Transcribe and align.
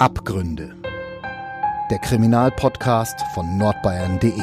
Abgründe. 0.00 0.76
Der 1.90 1.98
Kriminalpodcast 1.98 3.20
von 3.34 3.58
nordbayern.de. 3.58 4.40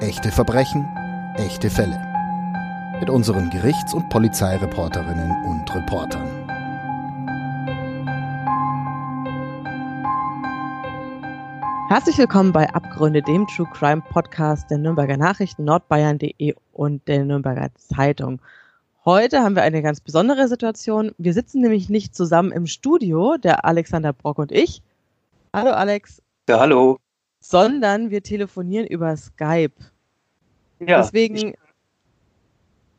Echte 0.00 0.32
Verbrechen, 0.32 0.88
echte 1.36 1.70
Fälle. 1.70 1.96
Mit 2.98 3.10
unseren 3.10 3.48
Gerichts- 3.50 3.94
und 3.94 4.08
Polizeireporterinnen 4.08 5.30
und 5.44 5.72
Reportern. 5.72 6.26
Herzlich 11.88 12.18
willkommen 12.18 12.52
bei 12.52 12.68
Abgründe, 12.74 13.22
dem 13.22 13.46
True 13.46 13.68
Crime 13.72 14.02
Podcast 14.02 14.68
der 14.68 14.78
Nürnberger 14.78 15.16
Nachrichten, 15.16 15.62
nordbayern.de 15.62 16.56
und 16.72 17.06
der 17.06 17.24
Nürnberger 17.24 17.68
Zeitung. 17.76 18.40
Heute 19.08 19.40
haben 19.40 19.56
wir 19.56 19.62
eine 19.62 19.80
ganz 19.80 20.02
besondere 20.02 20.48
Situation. 20.48 21.12
Wir 21.16 21.32
sitzen 21.32 21.62
nämlich 21.62 21.88
nicht 21.88 22.14
zusammen 22.14 22.52
im 22.52 22.66
Studio, 22.66 23.38
der 23.38 23.64
Alexander 23.64 24.12
Brock 24.12 24.36
und 24.36 24.52
ich. 24.52 24.82
Hallo 25.54 25.70
Alex. 25.70 26.20
Ja, 26.46 26.60
hallo. 26.60 26.98
Sondern 27.40 28.10
wir 28.10 28.22
telefonieren 28.22 28.86
über 28.86 29.16
Skype. 29.16 29.72
Ja. 30.80 31.00
Deswegen, 31.00 31.54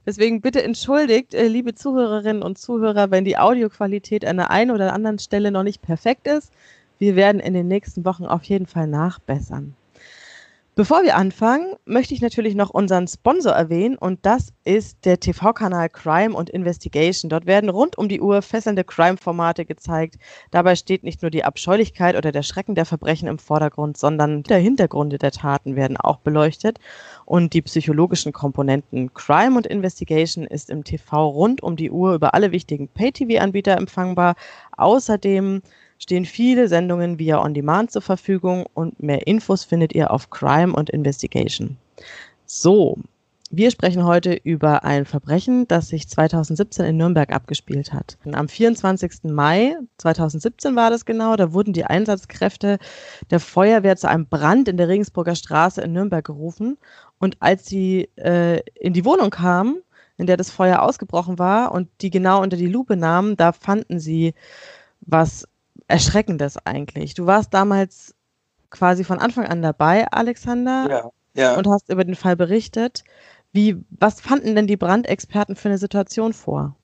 deswegen 0.08 0.42
bitte 0.42 0.64
entschuldigt, 0.64 1.36
äh, 1.36 1.48
liebe 1.48 1.76
Zuhörerinnen 1.76 2.42
und 2.42 2.58
Zuhörer, 2.58 3.12
wenn 3.12 3.24
die 3.24 3.38
Audioqualität 3.38 4.26
an 4.26 4.38
der 4.38 4.50
einen 4.50 4.72
oder 4.72 4.94
anderen 4.94 5.20
Stelle 5.20 5.52
noch 5.52 5.62
nicht 5.62 5.84
perfekt 5.84 6.26
ist. 6.26 6.52
Wir 6.98 7.16
werden 7.16 7.40
in 7.40 7.54
den 7.54 7.68
nächsten 7.68 8.04
Wochen 8.04 8.26
auf 8.26 8.46
jeden 8.46 8.66
Fall 8.66 8.88
nachbessern. 8.88 9.76
Bevor 10.80 11.04
wir 11.04 11.18
anfangen, 11.18 11.76
möchte 11.84 12.14
ich 12.14 12.22
natürlich 12.22 12.56
noch 12.56 12.70
unseren 12.70 13.06
Sponsor 13.06 13.52
erwähnen 13.52 13.98
und 13.98 14.26
das 14.26 14.54
ist 14.64 15.04
der 15.04 15.20
TV-Kanal 15.20 15.90
Crime 15.90 16.34
und 16.34 16.50
Investigation. 16.50 17.28
Dort 17.28 17.46
werden 17.46 17.70
rund 17.70 17.98
um 17.98 18.08
die 18.08 18.22
Uhr 18.22 18.42
fesselnde 18.42 18.86
Crime-Formate 18.86 19.66
gezeigt. 19.66 20.16
Dabei 20.52 20.78
steht 20.78 21.04
nicht 21.04 21.22
nur 21.22 21.32
die 21.32 21.44
Abscheulichkeit 21.44 22.16
oder 22.16 22.32
der 22.32 22.44
Schrecken 22.44 22.76
der 22.76 22.86
Verbrechen 22.86 23.28
im 23.28 23.40
Vordergrund, 23.40 23.98
sondern 23.98 24.44
der 24.44 24.60
Hintergründe 24.60 25.18
der 25.18 25.32
Taten 25.32 25.76
werden 25.76 25.98
auch 25.98 26.20
beleuchtet 26.20 26.80
und 27.26 27.52
die 27.52 27.62
psychologischen 27.62 28.32
Komponenten. 28.32 29.14
Crime 29.14 29.58
und 29.58 29.68
Investigation 29.68 30.46
ist 30.46 30.70
im 30.70 30.86
TV 30.86 31.28
rund 31.28 31.62
um 31.62 31.76
die 31.76 31.92
Uhr 31.92 32.14
über 32.14 32.34
alle 32.34 32.54
wichtigen 32.54 32.88
Pay-TV-Anbieter 32.88 33.76
empfangbar. 33.76 34.36
Außerdem 34.78 35.62
stehen 36.00 36.26
viele 36.26 36.68
Sendungen 36.68 37.20
via 37.20 37.44
On 37.44 37.54
Demand 37.54 37.92
zur 37.92 38.02
Verfügung 38.02 38.66
und 38.74 39.04
mehr 39.04 39.28
Infos 39.28 39.64
findet 39.64 39.94
ihr 39.94 40.12
auf 40.12 40.30
Crime 40.32 40.74
und 40.74 40.90
Investigation. 40.90 41.78
So, 42.46 42.98
wir 43.52 43.72
sprechen 43.72 44.06
heute 44.06 44.34
über 44.34 44.84
ein 44.84 45.06
Verbrechen, 45.06 45.68
das 45.68 45.88
sich 45.88 46.08
2017 46.08 46.86
in 46.86 46.98
Nürnberg 46.98 47.34
abgespielt 47.34 47.92
hat. 47.92 48.18
Am 48.32 48.48
24. 48.48 49.24
Mai 49.24 49.76
2017 49.98 50.76
war 50.76 50.92
das 50.92 51.04
genau, 51.04 51.36
da 51.36 51.52
wurden 51.52 51.74
die 51.74 51.84
Einsatzkräfte 51.84 52.78
der 53.32 53.40
Feuerwehr 53.40 53.98
zu 53.98 54.08
einem 54.08 54.28
Brand 54.28 54.68
in 54.68 54.78
der 54.78 54.88
Regensburger 54.88 55.34
Straße 55.34 55.82
in 55.82 55.94
Nürnberg 55.94 56.24
gerufen. 56.24 56.78
Und 57.18 57.38
als 57.40 57.66
sie 57.66 58.10
äh, 58.18 58.62
in 58.76 58.94
die 58.94 59.04
Wohnung 59.04 59.32
kamen, 59.32 59.82
in 60.18 60.28
der 60.28 60.38
das 60.38 60.52
Feuer 60.52 60.84
ausgebrochen 60.84 61.40
war 61.40 61.72
und 61.72 61.90
die 62.02 62.12
genau 62.12 62.44
unter 62.44 62.58
die 62.58 62.68
Lupe 62.68 62.98
nahmen, 62.98 63.36
da 63.36 63.52
fanden 63.52 64.00
sie 64.00 64.36
was 65.02 65.48
Erschreckendes 65.90 66.58
eigentlich. 66.66 67.16
Du 67.16 67.26
warst 67.26 67.54
damals 67.54 68.14
quasi 68.70 69.04
von 69.04 69.20
Anfang 69.20 69.46
an 69.46 69.62
dabei, 69.62 70.08
Alexander, 70.12 70.88
ja, 70.90 71.10
ja. 71.34 71.56
und 71.56 71.68
hast 71.68 71.90
über 71.90 72.04
den 72.04 72.16
Fall 72.16 72.36
berichtet. 72.36 73.04
Wie, 73.52 73.78
was 73.90 74.22
fanden 74.22 74.56
denn 74.56 74.68
die 74.68 74.78
Brandexperten 74.78 75.56
für 75.56 75.70
eine 75.70 75.80
Situation 75.80 76.34
vor? 76.34 76.76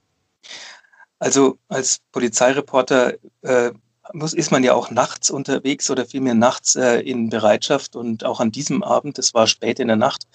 Also 1.20 1.58
als 1.68 2.00
Polizeireporter 2.12 3.14
äh, 3.44 3.72
muss, 4.14 4.34
ist 4.34 4.52
man 4.52 4.64
ja 4.64 4.74
auch 4.74 4.90
nachts 4.90 5.30
unterwegs 5.30 5.90
oder 5.92 6.06
vielmehr 6.06 6.34
nachts 6.34 6.76
äh, 6.76 7.00
in 7.00 7.30
Bereitschaft 7.30 7.96
und 7.96 8.26
auch 8.26 8.40
an 8.40 8.52
diesem 8.52 8.84
Abend, 8.84 9.20
es 9.20 9.34
war 9.34 9.46
spät 9.46 9.80
in 9.80 9.88
der 9.88 9.98
Nacht, 9.98 10.28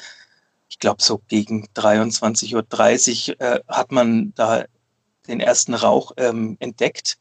ich 0.68 0.78
glaube 0.78 1.02
so 1.02 1.20
gegen 1.26 1.66
23.30 1.74 3.30
Uhr, 3.30 3.40
äh, 3.40 3.60
hat 3.66 3.90
man 3.90 4.32
da 4.36 4.64
den 5.26 5.40
ersten 5.40 5.74
Rauch 5.74 6.12
ähm, 6.16 6.56
entdeckt 6.60 7.19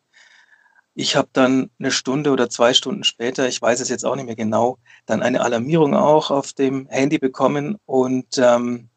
ich 0.96 1.16
habe 1.16 1.30
dann 1.34 1.70
eine 1.80 1.92
Stunde 1.92 2.32
oder 2.32 2.50
zwei 2.50 2.74
Stunden 2.74 3.04
später, 3.04 3.48
ich 3.48 3.62
weiß 3.62 3.80
es 3.80 3.90
jetzt 3.90 4.06
auch 4.06 4.16
nicht 4.16 4.26
mehr 4.26 4.36
genau, 4.36 4.78
dann 5.06 5.22
eine 5.22 5.42
Alarmierung 5.42 5.96
auch 5.96 6.32
auf 6.32 6.54
dem 6.54 6.88
Handy 6.90 7.18
bekommen. 7.20 7.78
Und 7.86 8.38
ähm, 8.38 8.90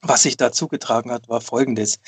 was 0.00 0.22
sich 0.22 0.36
da 0.36 0.52
zugetragen 0.52 1.10
hat, 1.10 1.28
war 1.28 1.40
Folgendes. 1.40 2.00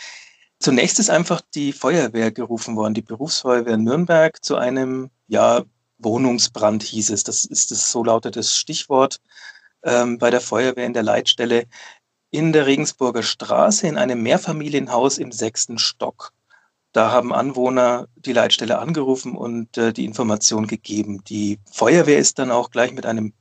Zunächst 0.61 0.99
ist 0.99 1.11
einfach 1.11 1.41
die 1.55 1.72
Feuerwehr 1.72 2.33
gerufen 2.33 2.77
worden, 2.77 2.95
die 2.95 3.03
Berufsfeuerwehr 3.03 3.77
Nürnberg 3.77 4.43
zu 4.45 4.56
einem, 4.56 5.11
ja, 5.27 5.62
Wohnungsbrand 5.99 6.83
hieß 6.83 7.11
es. 7.11 7.25
Das 7.25 7.45
ist 7.45 7.71
das, 7.71 7.91
so 7.91 8.05
lautet 8.05 8.37
das 8.37 8.56
Stichwort 8.56 9.21
ähm, 9.83 10.19
bei 10.19 10.31
der 10.31 10.41
Feuerwehr 10.41 10.87
in 10.87 10.93
der 10.93 11.03
Leitstelle 11.03 11.66
in 12.31 12.53
der 12.53 12.66
Regensburger 12.66 13.22
Straße 13.22 13.87
in 13.87 13.97
einem 13.97 14.22
Mehrfamilienhaus 14.22 15.19
im 15.19 15.31
sechsten 15.31 15.78
Stock. 15.78 16.33
Da 16.94 17.10
haben 17.10 17.34
Anwohner 17.34 18.06
die 18.15 18.32
Leitstelle 18.32 18.78
angerufen 18.78 19.37
und 19.37 19.77
äh, 19.77 19.93
die 19.93 20.05
Information 20.05 20.69
gegeben. 20.69 21.25
Die 21.25 21.59
Feuerwehr 21.69 22.19
ist 22.19 22.38
dann 22.38 22.53
auch 22.53 22.71
gleich 22.71 22.93
mit 22.93 23.05
einem 23.05 23.32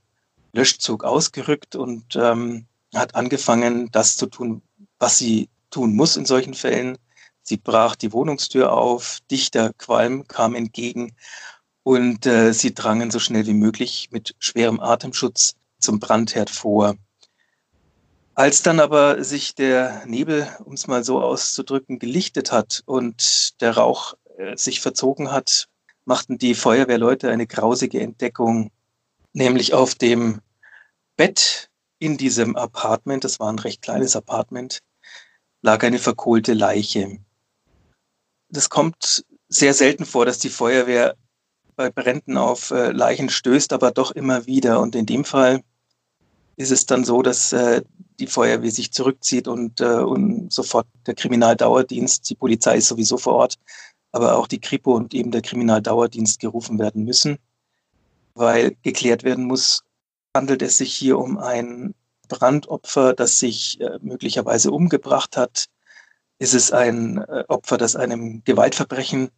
Löschzug 0.54 1.04
ausgerückt 1.04 1.76
und 1.76 2.16
ähm, 2.16 2.66
hat 2.96 3.14
angefangen, 3.14 3.90
das 3.92 4.18
zu 4.18 4.26
tun, 4.26 4.64
was 4.98 5.20
sie 5.20 5.50
tun 5.70 5.96
muss 5.96 6.18
in 6.18 6.26
solchen 6.26 6.56
Fällen. 6.56 6.98
Sie 7.44 7.58
brach 7.58 7.96
die 7.96 8.12
Wohnungstür 8.12 8.74
auf, 8.74 9.20
dichter 9.30 9.72
Qualm 9.74 10.28
kam 10.28 10.56
entgegen 10.56 11.16
und 11.84 12.26
äh, 12.26 12.54
sie 12.54 12.74
drangen 12.74 13.12
so 13.12 13.20
schnell 13.20 13.46
wie 13.46 13.54
möglich 13.54 14.10
mit 14.12 14.34
schwerem 14.40 14.80
Atemschutz 14.80 15.54
zum 15.78 16.00
Brandherd 16.00 16.50
vor. 16.50 16.96
Als 18.36 18.64
dann 18.64 18.80
aber 18.80 19.24
sich 19.24 19.54
der 19.54 20.06
Nebel, 20.08 20.48
um 20.64 20.74
es 20.74 20.88
mal 20.88 21.04
so 21.04 21.22
auszudrücken, 21.22 22.00
gelichtet 22.00 22.52
hat 22.52 22.82
und 22.86 23.62
der 23.62 23.78
Rauch 23.78 24.16
äh, 24.38 24.58
sich 24.58 24.82
verzogen 24.82 25.32
hat, 25.32 25.68
machten 26.06 26.40
die 26.40 26.56
Feuerwehrleute 26.56 27.30
eine 27.30 27.46
grausige 27.46 28.02
Entdeckung, 28.02 28.72
nämlich 29.34 29.74
auf 29.74 29.94
dem 29.94 30.42
Bett 31.16 31.70
in 32.00 32.18
diesem 32.18 32.56
Apartment, 32.56 33.24
das 33.24 33.40
war 33.40 33.52
ein 33.52 33.60
recht 33.60 33.84
kleines 33.84 34.16
Apartment, 34.16 34.80
lag 35.62 35.84
eine 35.84 36.00
verkohlte 36.00 36.54
Leiche. 36.54 37.20
Das 38.50 38.70
kommt 38.70 39.26
sehr 39.48 39.76
selten 39.76 40.06
vor, 40.06 40.26
dass 40.26 40.40
die 40.40 40.50
Feuerwehr 40.50 41.16
bei 41.76 41.90
Bränden 41.92 42.38
auf 42.38 42.72
äh, 42.72 42.92
Leichen 42.92 43.30
stößt, 43.30 43.74
aber 43.74 43.92
doch 43.92 44.12
immer 44.12 44.48
wieder. 44.48 44.80
Und 44.80 44.96
in 44.96 45.06
dem 45.06 45.24
Fall 45.24 45.62
ist 46.56 46.72
es 46.72 46.86
dann 46.86 47.04
so, 47.04 47.22
dass 47.22 47.54
äh, 47.54 47.82
die 48.20 48.28
Feuerwehr 48.28 48.72
sich 48.72 48.92
zurückzieht 48.92 49.48
und, 49.48 49.82
äh, 49.82 50.00
und 50.00 50.52
sofort 50.54 50.88
der 51.08 51.16
Kriminaldauerdienst, 51.16 52.30
die 52.30 52.36
Polizei 52.36 52.78
ist 52.78 52.88
sowieso 52.88 53.18
vor 53.18 53.34
Ort, 53.34 53.58
aber 54.12 54.38
auch 54.38 54.48
die 54.48 54.62
Kripo 54.62 54.96
und 54.96 55.14
eben 55.14 55.32
der 55.32 55.42
Kriminaldauerdienst 55.42 56.40
gerufen 56.40 56.78
werden 56.80 57.04
müssen, 57.04 57.38
weil 58.36 58.76
geklärt 58.84 59.24
werden 59.24 59.46
muss, 59.46 59.84
handelt 60.36 60.62
es 60.62 60.78
sich 60.78 60.94
hier 60.94 61.18
um 61.18 61.38
ein 61.38 61.96
Brandopfer, 62.28 63.14
das 63.14 63.40
sich 63.40 63.80
äh, 63.82 64.00
möglicherweise 64.02 64.72
umgebracht 64.72 65.38
hat? 65.38 65.68
Ist 66.40 66.54
es 66.54 66.72
ein 66.72 67.18
äh, 67.18 67.44
Opfer, 67.48 67.78
das 67.78 67.96
einem 67.96 68.44
Gewaltverbrechen 68.44 69.30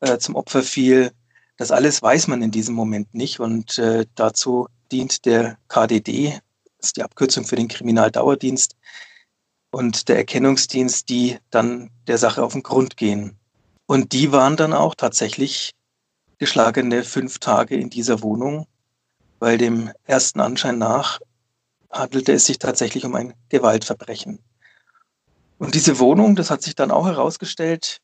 äh, 0.00 0.18
zum 0.18 0.34
Opfer 0.34 0.62
fiel? 0.62 1.12
Das 1.56 1.70
alles 1.70 2.02
weiß 2.02 2.26
man 2.28 2.42
in 2.42 2.50
diesem 2.50 2.74
Moment 2.74 3.14
nicht 3.14 3.40
und 3.40 3.78
äh, 3.78 4.06
dazu 4.14 4.68
dient 4.90 5.24
der 5.24 5.58
KDD, 5.68 6.40
ist 6.84 6.96
die 6.96 7.02
Abkürzung 7.02 7.44
für 7.44 7.56
den 7.56 7.68
Kriminaldauerdienst 7.68 8.76
und 9.70 10.08
der 10.08 10.16
Erkennungsdienst, 10.16 11.08
die 11.08 11.38
dann 11.50 11.90
der 12.06 12.18
Sache 12.18 12.42
auf 12.42 12.52
den 12.52 12.62
Grund 12.62 12.96
gehen. 12.96 13.36
Und 13.86 14.12
die 14.12 14.32
waren 14.32 14.56
dann 14.56 14.72
auch 14.72 14.94
tatsächlich 14.94 15.72
geschlagene 16.38 17.04
fünf 17.04 17.38
Tage 17.38 17.76
in 17.76 17.90
dieser 17.90 18.22
Wohnung, 18.22 18.66
weil 19.38 19.58
dem 19.58 19.90
ersten 20.04 20.40
Anschein 20.40 20.78
nach 20.78 21.20
handelte 21.90 22.32
es 22.32 22.46
sich 22.46 22.58
tatsächlich 22.58 23.04
um 23.04 23.14
ein 23.14 23.34
Gewaltverbrechen. 23.48 24.40
Und 25.58 25.74
diese 25.74 25.98
Wohnung, 25.98 26.34
das 26.34 26.50
hat 26.50 26.62
sich 26.62 26.74
dann 26.74 26.90
auch 26.90 27.06
herausgestellt, 27.06 27.98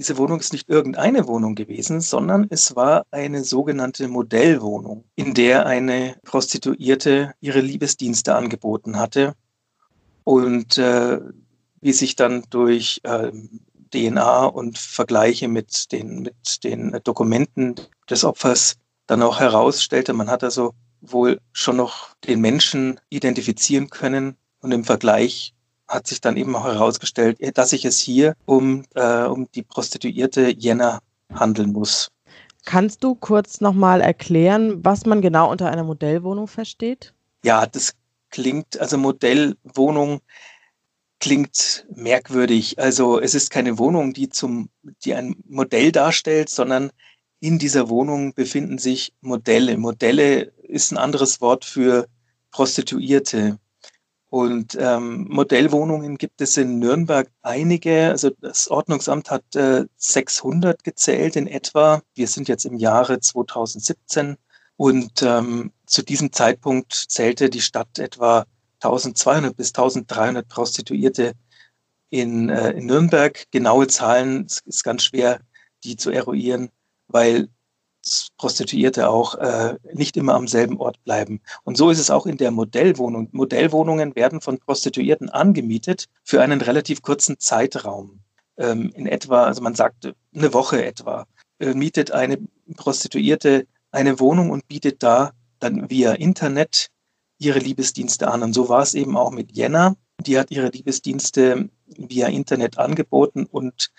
diese 0.00 0.16
Wohnung 0.16 0.40
ist 0.40 0.54
nicht 0.54 0.70
irgendeine 0.70 1.28
Wohnung 1.28 1.54
gewesen, 1.54 2.00
sondern 2.00 2.46
es 2.48 2.74
war 2.74 3.04
eine 3.10 3.44
sogenannte 3.44 4.08
Modellwohnung, 4.08 5.04
in 5.14 5.34
der 5.34 5.66
eine 5.66 6.16
Prostituierte 6.24 7.34
ihre 7.40 7.60
Liebesdienste 7.60 8.34
angeboten 8.34 8.98
hatte. 8.98 9.34
Und 10.24 10.78
äh, 10.78 11.20
wie 11.82 11.92
sich 11.92 12.16
dann 12.16 12.44
durch 12.48 13.02
äh, 13.02 13.30
DNA 13.92 14.46
und 14.46 14.78
Vergleiche 14.78 15.48
mit 15.48 15.92
den, 15.92 16.22
mit 16.22 16.64
den 16.64 16.98
Dokumenten 17.04 17.74
des 18.08 18.24
Opfers 18.24 18.76
dann 19.06 19.20
auch 19.20 19.38
herausstellte, 19.38 20.14
man 20.14 20.30
hat 20.30 20.42
also 20.42 20.72
wohl 21.02 21.42
schon 21.52 21.76
noch 21.76 22.14
den 22.26 22.40
Menschen 22.40 22.98
identifizieren 23.10 23.90
können 23.90 24.38
und 24.62 24.72
im 24.72 24.84
Vergleich 24.84 25.52
hat 25.90 26.06
sich 26.06 26.20
dann 26.20 26.36
eben 26.36 26.54
auch 26.56 26.64
herausgestellt, 26.64 27.38
dass 27.58 27.70
sich 27.70 27.84
es 27.84 27.98
hier 27.98 28.34
um, 28.46 28.84
äh, 28.94 29.24
um 29.24 29.48
die 29.54 29.62
Prostituierte 29.62 30.54
Jenna 30.56 31.00
handeln 31.34 31.72
muss. 31.72 32.10
Kannst 32.64 33.02
du 33.02 33.14
kurz 33.14 33.60
nochmal 33.60 34.00
erklären, 34.00 34.84
was 34.84 35.04
man 35.06 35.20
genau 35.20 35.50
unter 35.50 35.70
einer 35.70 35.84
Modellwohnung 35.84 36.46
versteht? 36.46 37.12
Ja, 37.44 37.66
das 37.66 37.94
klingt, 38.30 38.78
also 38.78 38.98
Modellwohnung 38.98 40.20
klingt 41.18 41.86
merkwürdig. 41.94 42.78
Also 42.78 43.20
es 43.20 43.34
ist 43.34 43.50
keine 43.50 43.78
Wohnung, 43.78 44.12
die 44.12 44.28
zum, 44.28 44.70
die 45.04 45.14
ein 45.14 45.36
Modell 45.48 45.92
darstellt, 45.92 46.48
sondern 46.48 46.90
in 47.40 47.58
dieser 47.58 47.88
Wohnung 47.88 48.34
befinden 48.34 48.78
sich 48.78 49.14
Modelle. 49.20 49.76
Modelle 49.78 50.52
ist 50.62 50.92
ein 50.92 50.98
anderes 50.98 51.40
Wort 51.40 51.64
für 51.64 52.06
Prostituierte. 52.50 53.58
Und 54.30 54.76
ähm, 54.80 55.26
Modellwohnungen 55.28 56.16
gibt 56.16 56.40
es 56.40 56.56
in 56.56 56.78
Nürnberg 56.78 57.28
einige. 57.42 58.10
Also 58.10 58.30
das 58.40 58.68
Ordnungsamt 58.68 59.28
hat 59.28 59.56
äh, 59.56 59.86
600 59.96 60.84
gezählt 60.84 61.34
in 61.34 61.48
etwa. 61.48 62.00
Wir 62.14 62.28
sind 62.28 62.46
jetzt 62.46 62.64
im 62.64 62.76
Jahre 62.76 63.18
2017 63.18 64.36
und 64.76 65.22
ähm, 65.22 65.72
zu 65.84 66.02
diesem 66.02 66.32
Zeitpunkt 66.32 66.94
zählte 66.94 67.50
die 67.50 67.60
Stadt 67.60 67.98
etwa 67.98 68.46
1200 68.80 69.56
bis 69.56 69.70
1300 69.70 70.48
Prostituierte 70.48 71.32
in, 72.08 72.50
äh, 72.50 72.70
in 72.70 72.86
Nürnberg. 72.86 73.44
Genaue 73.50 73.88
Zahlen 73.88 74.46
ist 74.64 74.84
ganz 74.84 75.02
schwer, 75.02 75.40
die 75.82 75.96
zu 75.96 76.10
eruieren, 76.10 76.70
weil 77.08 77.48
Prostituierte 78.38 79.10
auch 79.10 79.34
äh, 79.36 79.76
nicht 79.92 80.16
immer 80.16 80.34
am 80.34 80.48
selben 80.48 80.78
Ort 80.78 81.02
bleiben. 81.04 81.40
Und 81.64 81.76
so 81.76 81.90
ist 81.90 81.98
es 81.98 82.10
auch 82.10 82.26
in 82.26 82.38
der 82.38 82.50
Modellwohnung. 82.50 83.28
Modellwohnungen 83.32 84.16
werden 84.16 84.40
von 84.40 84.58
Prostituierten 84.58 85.28
angemietet 85.28 86.06
für 86.24 86.40
einen 86.40 86.60
relativ 86.60 87.02
kurzen 87.02 87.38
Zeitraum. 87.38 88.20
Ähm, 88.56 88.90
in 88.94 89.06
etwa, 89.06 89.44
also 89.44 89.62
man 89.62 89.74
sagt 89.74 90.12
eine 90.34 90.54
Woche 90.54 90.84
etwa, 90.84 91.26
äh, 91.58 91.74
mietet 91.74 92.10
eine 92.10 92.38
Prostituierte 92.76 93.66
eine 93.92 94.18
Wohnung 94.20 94.50
und 94.50 94.68
bietet 94.68 95.02
da 95.02 95.32
dann 95.58 95.90
via 95.90 96.12
Internet 96.12 96.88
ihre 97.38 97.58
Liebesdienste 97.58 98.30
an. 98.30 98.42
Und 98.42 98.52
so 98.52 98.68
war 98.68 98.82
es 98.82 98.94
eben 98.94 99.16
auch 99.16 99.30
mit 99.30 99.56
Jenna. 99.56 99.96
Die 100.20 100.38
hat 100.38 100.50
ihre 100.50 100.68
Liebesdienste 100.68 101.68
via 101.86 102.28
Internet 102.28 102.78
angeboten 102.78 103.46
und 103.46 103.90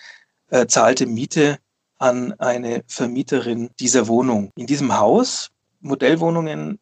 äh, 0.50 0.66
zahlte 0.66 1.06
Miete 1.06 1.58
an 2.02 2.32
eine 2.40 2.82
Vermieterin 2.88 3.70
dieser 3.78 4.08
Wohnung. 4.08 4.50
In 4.56 4.66
diesem 4.66 4.98
Haus, 4.98 5.50
Modellwohnungen 5.80 6.80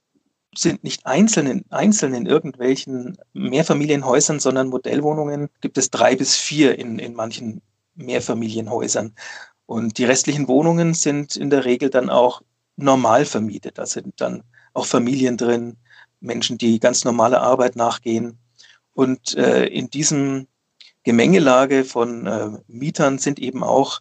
sind 0.57 0.83
nicht 0.83 1.05
einzeln 1.05 1.47
in, 1.47 1.65
einzeln 1.69 2.15
in 2.15 2.25
irgendwelchen 2.25 3.19
Mehrfamilienhäusern, 3.35 4.41
sondern 4.41 4.69
Modellwohnungen 4.69 5.51
gibt 5.61 5.77
es 5.77 5.91
drei 5.91 6.17
bis 6.17 6.37
vier 6.37 6.79
in, 6.79 6.99
in 6.99 7.13
manchen 7.13 7.61
Mehrfamilienhäusern. 7.97 9.15
Und 9.67 9.99
die 9.99 10.05
restlichen 10.05 10.49
Wohnungen 10.49 10.95
sind 10.95 11.37
in 11.37 11.51
der 11.51 11.67
Regel 11.67 11.91
dann 11.91 12.09
auch 12.09 12.41
normal 12.77 13.27
vermietet. 13.27 13.77
Da 13.77 13.85
sind 13.85 14.23
dann 14.23 14.43
auch 14.73 14.87
Familien 14.87 15.37
drin, 15.37 15.77
Menschen, 16.21 16.57
die 16.57 16.81
ganz 16.81 17.05
normale 17.05 17.43
Arbeit 17.43 17.77
nachgehen. 17.77 18.39
Und 18.95 19.37
äh, 19.37 19.67
in 19.67 19.91
diesem 19.91 20.47
Gemengelage 21.05 21.85
von 21.85 22.27
äh, 22.27 22.49
Mietern 22.69 23.19
sind 23.19 23.39
eben 23.39 23.63
auch 23.63 24.01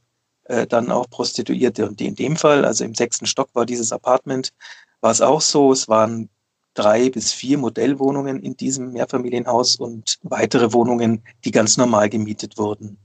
äh, 0.49 0.67
dann 0.67 0.91
auch 0.91 1.09
Prostituierte. 1.09 1.87
Und 1.87 2.01
in 2.01 2.15
dem 2.15 2.35
Fall, 2.35 2.65
also 2.65 2.83
im 2.83 2.95
sechsten 2.95 3.25
Stock 3.25 3.49
war 3.53 3.65
dieses 3.65 3.91
Apartment, 3.91 4.51
war 4.99 5.11
es 5.11 5.21
auch 5.21 5.41
so. 5.41 5.71
Es 5.71 5.87
waren 5.87 6.29
drei 6.73 7.09
bis 7.09 7.31
vier 7.31 7.57
Modellwohnungen 7.57 8.41
in 8.41 8.57
diesem 8.57 8.91
Mehrfamilienhaus 8.91 9.75
und 9.75 10.17
weitere 10.23 10.73
Wohnungen, 10.73 11.23
die 11.45 11.51
ganz 11.51 11.77
normal 11.77 12.09
gemietet 12.09 12.57
wurden. 12.57 12.97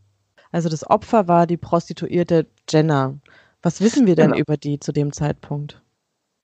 Also 0.53 0.69
das 0.69 0.89
Opfer 0.89 1.29
war 1.29 1.47
die 1.47 1.57
Prostituierte 1.57 2.47
Jenna. 2.69 3.19
Was 3.63 3.81
wissen 3.81 4.07
wir 4.07 4.17
denn 4.17 4.33
genau. 4.33 4.41
über 4.41 4.57
die 4.57 4.81
zu 4.81 4.93
dem 4.93 5.13
Zeitpunkt? 5.13 5.83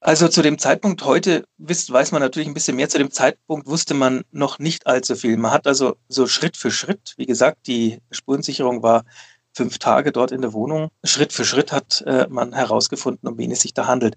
Also 0.00 0.28
zu 0.28 0.42
dem 0.42 0.58
Zeitpunkt 0.58 1.04
heute 1.04 1.44
wisst, 1.58 1.92
weiß 1.92 2.12
man 2.12 2.22
natürlich 2.22 2.48
ein 2.48 2.54
bisschen 2.54 2.76
mehr. 2.76 2.88
Zu 2.88 2.98
dem 2.98 3.10
Zeitpunkt 3.10 3.66
wusste 3.66 3.94
man 3.94 4.24
noch 4.32 4.58
nicht 4.58 4.86
allzu 4.86 5.14
viel. 5.14 5.36
Man 5.36 5.52
hat 5.52 5.66
also 5.66 5.96
so 6.08 6.26
Schritt 6.26 6.56
für 6.56 6.70
Schritt, 6.70 7.14
wie 7.16 7.26
gesagt, 7.26 7.66
die 7.66 8.00
Spurensicherung 8.10 8.82
war 8.82 9.04
fünf 9.54 9.78
Tage 9.78 10.12
dort 10.12 10.32
in 10.32 10.42
der 10.42 10.52
Wohnung. 10.52 10.90
Schritt 11.04 11.32
für 11.32 11.44
Schritt 11.44 11.72
hat 11.72 12.02
äh, 12.06 12.26
man 12.28 12.52
herausgefunden, 12.52 13.28
um 13.28 13.38
wen 13.38 13.50
es 13.50 13.60
sich 13.60 13.74
da 13.74 13.86
handelt. 13.86 14.16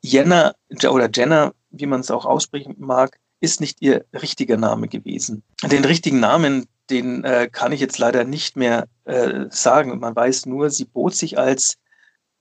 Jenna 0.00 0.54
oder 0.88 1.08
Jenna, 1.12 1.52
wie 1.70 1.86
man 1.86 2.00
es 2.00 2.10
auch 2.10 2.26
aussprechen 2.26 2.74
mag, 2.78 3.18
ist 3.40 3.60
nicht 3.60 3.80
ihr 3.80 4.04
richtiger 4.12 4.56
Name 4.56 4.88
gewesen. 4.88 5.42
Den 5.62 5.84
richtigen 5.84 6.20
Namen, 6.20 6.66
den 6.90 7.24
äh, 7.24 7.48
kann 7.50 7.72
ich 7.72 7.80
jetzt 7.80 7.98
leider 7.98 8.24
nicht 8.24 8.56
mehr 8.56 8.86
äh, 9.04 9.46
sagen. 9.50 9.98
Man 9.98 10.14
weiß 10.14 10.46
nur, 10.46 10.70
sie 10.70 10.84
bot 10.84 11.14
sich 11.14 11.38
als 11.38 11.76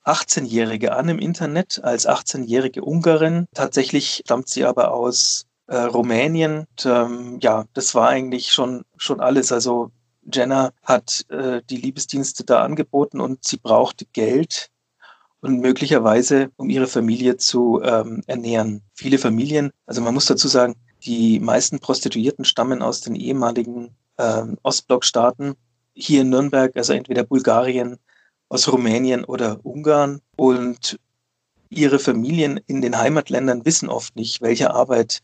18-Jährige 0.06 0.94
an 0.94 1.10
im 1.10 1.20
Internet, 1.20 1.82
als 1.84 2.08
18-jährige 2.08 2.84
Ungarin. 2.84 3.48
Tatsächlich 3.54 4.24
stammt 4.26 4.50
sie 4.50 4.66
aber 4.66 4.94
aus 4.94 5.46
äh, 5.68 5.78
Rumänien. 5.78 6.60
Und, 6.60 6.86
ähm, 6.86 7.40
ja, 7.42 7.66
das 7.74 7.96
war 7.96 8.10
eigentlich 8.10 8.52
schon, 8.52 8.84
schon 8.98 9.22
alles. 9.22 9.52
Also 9.52 9.92
Jenna 10.32 10.72
hat 10.84 11.26
äh, 11.30 11.62
die 11.70 11.78
Liebesdienste 11.78 12.44
da 12.44 12.64
angeboten 12.64 13.20
und 13.20 13.44
sie 13.44 13.58
brauchte 13.58 14.06
Geld 14.14 14.70
und 15.42 15.60
möglicherweise, 15.60 16.52
um 16.56 16.70
ihre 16.70 16.88
Familie 16.88 17.38
zu 17.38 17.82
ähm, 17.84 18.24
ernähren. 18.28 18.82
Viele 18.94 19.18
Familien, 19.18 19.72
also 19.86 20.02
man 20.02 20.14
muss 20.14 20.26
dazu 20.26 20.48
sagen, 20.48 20.76
die 21.06 21.40
meisten 21.40 21.80
Prostituierten 21.80 22.46
stammen 22.46 22.82
aus 22.82 23.02
den 23.02 23.16
ehemaligen 23.16 23.96
ähm, 24.18 24.58
Ostblockstaaten. 24.64 25.56
Hier 25.94 26.22
in 26.22 26.30
Nürnberg, 26.30 26.76
also 26.76 26.94
entweder 26.94 27.24
Bulgarien, 27.24 27.98
aus 28.50 28.72
Rumänien 28.72 29.26
oder 29.26 29.60
Ungarn. 29.64 30.22
Und 30.38 30.98
ihre 31.70 32.00
Familien 32.00 32.60
in 32.68 32.82
den 32.82 32.98
Heimatländern 32.98 33.66
wissen 33.66 33.90
oft 33.90 34.16
nicht, 34.16 34.42
welche 34.42 34.74
Arbeit 34.74 35.20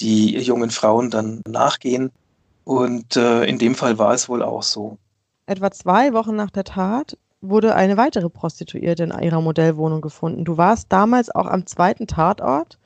die 0.00 0.36
jungen 0.38 0.70
Frauen 0.70 1.10
dann 1.10 1.42
nachgehen. 1.46 2.10
Und 2.64 3.16
äh, 3.16 3.44
in 3.44 3.58
dem 3.58 3.74
Fall 3.74 3.98
war 3.98 4.14
es 4.14 4.28
wohl 4.28 4.42
auch 4.42 4.62
so. 4.62 4.98
Etwa 5.46 5.70
zwei 5.70 6.12
Wochen 6.12 6.36
nach 6.36 6.50
der 6.50 6.64
Tat 6.64 7.16
wurde 7.40 7.74
eine 7.74 7.96
weitere 7.96 8.30
Prostituierte 8.30 9.02
in 9.04 9.10
ihrer 9.10 9.40
Modellwohnung 9.40 10.00
gefunden. 10.00 10.44
Du 10.44 10.56
warst 10.56 10.86
damals 10.90 11.28
auch 11.30 11.46
am 11.46 11.66
zweiten 11.66 12.06
Tatort. 12.06 12.78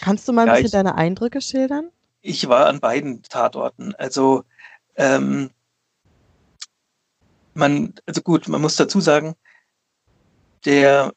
Kannst 0.00 0.26
du 0.26 0.32
mal 0.32 0.42
ein 0.42 0.48
ja, 0.48 0.52
bisschen 0.54 0.66
ich, 0.66 0.72
deine 0.72 0.94
Eindrücke 0.94 1.42
schildern? 1.42 1.90
Ich 2.22 2.48
war 2.48 2.66
an 2.66 2.80
beiden 2.80 3.22
Tatorten. 3.22 3.94
Also 3.96 4.44
ähm, 4.96 5.50
man, 7.52 7.94
also 8.06 8.22
gut, 8.22 8.48
man 8.48 8.62
muss 8.62 8.76
dazu 8.76 9.00
sagen, 9.00 9.34
der 10.64 11.12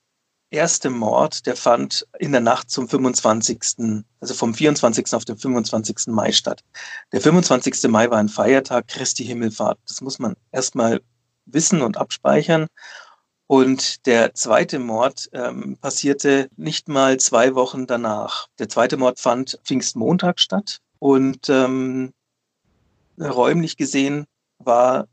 erste 0.50 0.90
Mord, 0.90 1.46
der 1.46 1.56
fand 1.56 2.08
in 2.20 2.32
der 2.32 2.42
Nacht 2.42 2.70
zum 2.70 2.88
25., 2.88 4.04
also 4.20 4.34
vom 4.34 4.54
24. 4.54 5.14
auf 5.14 5.26
den 5.26 5.38
25. 5.38 6.08
Mai 6.08 6.32
statt. 6.32 6.64
Der 7.12 7.22
25. 7.22 7.90
Mai 7.90 8.10
war 8.10 8.18
ein 8.18 8.30
Feiertag, 8.30 8.88
Christi 8.88 9.26
Himmelfahrt. 9.26 9.80
Das 9.88 10.02
muss 10.02 10.20
man 10.20 10.36
erstmal 10.52 11.02
wissen 11.46 11.82
und 11.82 11.98
abspeichern. 11.98 12.68
Und 13.48 14.06
der 14.06 14.34
zweite 14.34 14.78
Mord 14.78 15.30
ähm, 15.32 15.78
passierte 15.80 16.50
nicht 16.58 16.90
mal 16.90 17.18
zwei 17.18 17.56
Wochen 17.56 17.88
danach. 17.88 18.48
Der 18.60 18.68
zweite 18.68 18.98
Mord 18.98 19.20
fand 19.20 19.60
Pfingstmontag 19.64 20.40
statt 20.40 20.80
und 21.00 21.48
ähm, 21.48 22.14
räumlich 23.18 23.78
gesehen 23.78 24.26
war 24.60 25.08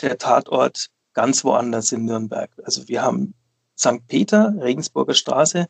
der 0.00 0.16
Tatort 0.16 0.88
ganz 1.12 1.44
woanders 1.44 1.92
in 1.92 2.06
Nürnberg. 2.06 2.50
Also 2.64 2.88
wir 2.88 3.02
haben 3.02 3.34
St. 3.78 4.06
Peter, 4.06 4.54
Regensburger 4.60 5.14
Straße. 5.14 5.66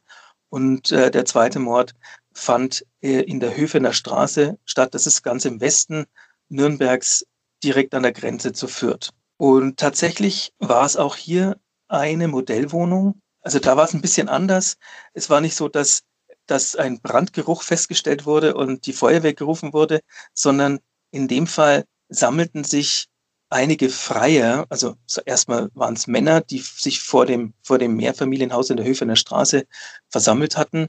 Und 0.50 0.92
äh, 0.92 1.10
der 1.10 1.24
zweite 1.24 1.58
Mord 1.58 1.94
fand 2.32 2.84
äh, 3.02 3.20
in 3.22 3.40
der 3.40 3.56
Höfener 3.56 3.92
Straße 3.92 4.58
statt. 4.64 4.94
Das 4.94 5.06
ist 5.06 5.22
ganz 5.22 5.44
im 5.44 5.60
Westen 5.60 6.06
Nürnbergs, 6.48 7.26
direkt 7.62 7.94
an 7.94 8.04
der 8.04 8.12
Grenze 8.12 8.52
zu 8.52 8.68
Fürth. 8.68 9.10
Und 9.36 9.78
tatsächlich 9.78 10.52
war 10.58 10.86
es 10.86 10.96
auch 10.96 11.16
hier 11.16 11.60
eine 11.88 12.28
Modellwohnung. 12.28 13.20
Also 13.40 13.58
da 13.58 13.76
war 13.76 13.84
es 13.84 13.94
ein 13.94 14.00
bisschen 14.00 14.28
anders. 14.28 14.76
Es 15.12 15.30
war 15.30 15.40
nicht 15.40 15.54
so, 15.54 15.68
dass, 15.68 16.02
dass 16.46 16.76
ein 16.76 17.00
Brandgeruch 17.00 17.62
festgestellt 17.62 18.26
wurde 18.26 18.54
und 18.54 18.86
die 18.86 18.92
Feuerwehr 18.92 19.34
gerufen 19.34 19.72
wurde, 19.72 20.00
sondern 20.34 20.80
in 21.10 21.28
dem 21.28 21.46
Fall 21.46 21.84
sammelten 22.08 22.64
sich 22.64 23.06
einige 23.50 23.88
Freier, 23.88 24.66
also 24.68 24.96
erstmal 25.24 25.70
waren 25.74 25.94
es 25.94 26.06
Männer, 26.06 26.40
die 26.40 26.58
sich 26.58 27.00
vor 27.00 27.26
dem, 27.26 27.54
vor 27.62 27.78
dem 27.78 27.96
Mehrfamilienhaus 27.96 28.70
in 28.70 28.76
der 28.76 28.86
Höfener 28.86 29.16
Straße 29.16 29.66
versammelt 30.08 30.56
hatten 30.56 30.88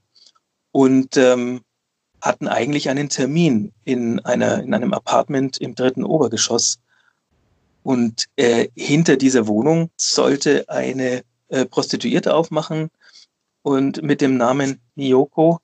und 0.72 1.18
ähm, 1.18 1.62
hatten 2.22 2.48
eigentlich 2.48 2.89
einen 2.89 3.10
Termin 3.10 3.72
in, 3.86 4.20
einer, 4.25 4.62
in 4.62 4.74
einem 4.74 4.94
Apartment 4.94 5.58
im 5.58 5.75
dritten 5.75 6.04
Obergeschoss. 6.04 6.80
Und 7.84 8.25
äh, 8.36 8.68
hinter 8.75 9.16
dieser 9.16 9.48
Wohnung 9.48 9.89
sollte 9.96 10.68
eine 10.68 11.24
äh, 11.48 11.66
Prostituierte 11.66 12.36
aufmachen 12.36 12.89
und 13.62 14.01
mit 14.01 14.20
dem 14.22 14.36
Namen 14.36 14.82
Miyoko, 14.96 15.60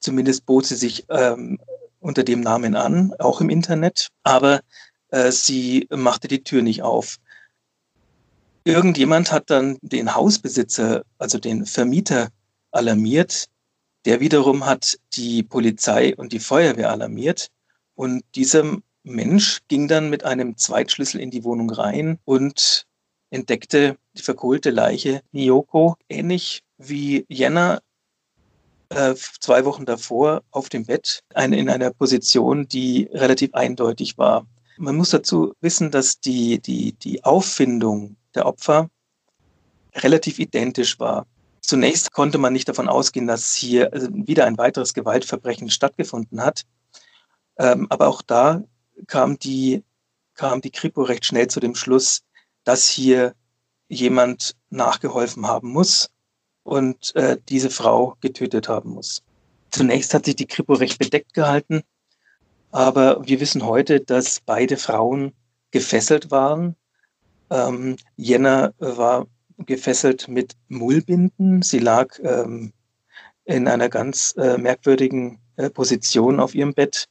zumindest 0.00 0.46
bot 0.46 0.66
sie 0.66 0.76
sich 0.76 1.06
ähm, 1.08 1.58
unter 2.00 2.24
dem 2.24 2.40
Namen 2.40 2.74
an, 2.74 3.14
auch 3.18 3.40
im 3.40 3.50
Internet, 3.50 4.08
aber 4.24 4.60
äh, 5.10 5.32
sie 5.32 5.86
machte 5.90 6.28
die 6.28 6.42
Tür 6.42 6.62
nicht 6.62 6.82
auf. 6.82 7.18
irgendjemand 8.64 9.32
hat 9.32 9.50
dann 9.50 9.78
den 9.80 10.14
Hausbesitzer, 10.14 11.02
also 11.18 11.38
den 11.38 11.64
Vermieter, 11.64 12.28
alarmiert. 12.70 13.46
Der 14.04 14.20
wiederum 14.20 14.66
hat 14.66 14.98
die 15.14 15.42
Polizei 15.42 16.14
und 16.16 16.32
die 16.32 16.38
Feuerwehr 16.38 16.90
alarmiert. 16.90 17.48
Und 17.94 18.24
dieser 18.34 18.78
Mensch 19.04 19.60
ging 19.68 19.88
dann 19.88 20.10
mit 20.10 20.24
einem 20.24 20.56
Zweitschlüssel 20.56 21.20
in 21.20 21.30
die 21.30 21.44
Wohnung 21.44 21.70
rein 21.70 22.18
und 22.24 22.86
entdeckte 23.30 23.96
die 24.16 24.22
verkohlte 24.22 24.70
Leiche 24.70 25.22
Miyoko, 25.32 25.96
ähnlich 26.08 26.62
wie 26.76 27.24
Jenna 27.28 27.80
äh, 28.90 29.14
zwei 29.40 29.64
Wochen 29.64 29.84
davor 29.84 30.42
auf 30.50 30.68
dem 30.68 30.84
Bett, 30.84 31.22
ein, 31.34 31.52
in 31.52 31.68
einer 31.68 31.90
Position, 31.90 32.68
die 32.68 33.08
relativ 33.12 33.54
eindeutig 33.54 34.16
war. 34.18 34.46
Man 34.78 34.96
muss 34.96 35.10
dazu 35.10 35.54
wissen, 35.60 35.90
dass 35.90 36.20
die, 36.20 36.60
die, 36.60 36.92
die 36.92 37.24
Auffindung 37.24 38.16
der 38.34 38.46
Opfer 38.46 38.88
relativ 39.94 40.38
identisch 40.38 40.98
war. 41.00 41.26
Zunächst 41.60 42.12
konnte 42.12 42.38
man 42.38 42.52
nicht 42.52 42.68
davon 42.68 42.88
ausgehen, 42.88 43.26
dass 43.26 43.54
hier 43.54 43.92
äh, 43.92 44.08
wieder 44.10 44.46
ein 44.46 44.56
weiteres 44.56 44.94
Gewaltverbrechen 44.94 45.68
stattgefunden 45.68 46.40
hat. 46.40 46.64
Ähm, 47.58 47.86
aber 47.90 48.08
auch 48.08 48.22
da 48.22 48.62
kam 49.06 49.38
die, 49.38 49.82
kam 50.34 50.60
die 50.60 50.70
Kripo 50.70 51.02
recht 51.02 51.24
schnell 51.24 51.48
zu 51.48 51.60
dem 51.60 51.74
Schluss, 51.74 52.22
dass 52.64 52.88
hier 52.88 53.34
jemand 53.88 54.54
nachgeholfen 54.70 55.46
haben 55.46 55.70
muss 55.72 56.10
und 56.62 57.14
äh, 57.16 57.36
diese 57.48 57.70
Frau 57.70 58.16
getötet 58.20 58.68
haben 58.68 58.90
muss. 58.90 59.22
Zunächst 59.70 60.14
hat 60.14 60.26
sich 60.26 60.36
die 60.36 60.46
Kripo 60.46 60.74
recht 60.74 60.98
bedeckt 60.98 61.34
gehalten, 61.34 61.82
aber 62.70 63.26
wir 63.26 63.40
wissen 63.40 63.64
heute, 63.64 64.00
dass 64.00 64.40
beide 64.40 64.76
Frauen 64.76 65.32
gefesselt 65.70 66.30
waren. 66.30 66.76
Ähm, 67.50 67.96
Jenna 68.16 68.72
war 68.78 69.26
gefesselt 69.58 70.28
mit 70.28 70.54
Mullbinden. 70.68 71.62
Sie 71.62 71.78
lag 71.78 72.18
ähm, 72.22 72.72
in 73.44 73.68
einer 73.68 73.88
ganz 73.88 74.34
äh, 74.36 74.58
merkwürdigen 74.58 75.40
äh, 75.56 75.70
Position 75.70 76.40
auf 76.40 76.54
ihrem 76.54 76.74
Bett 76.74 77.06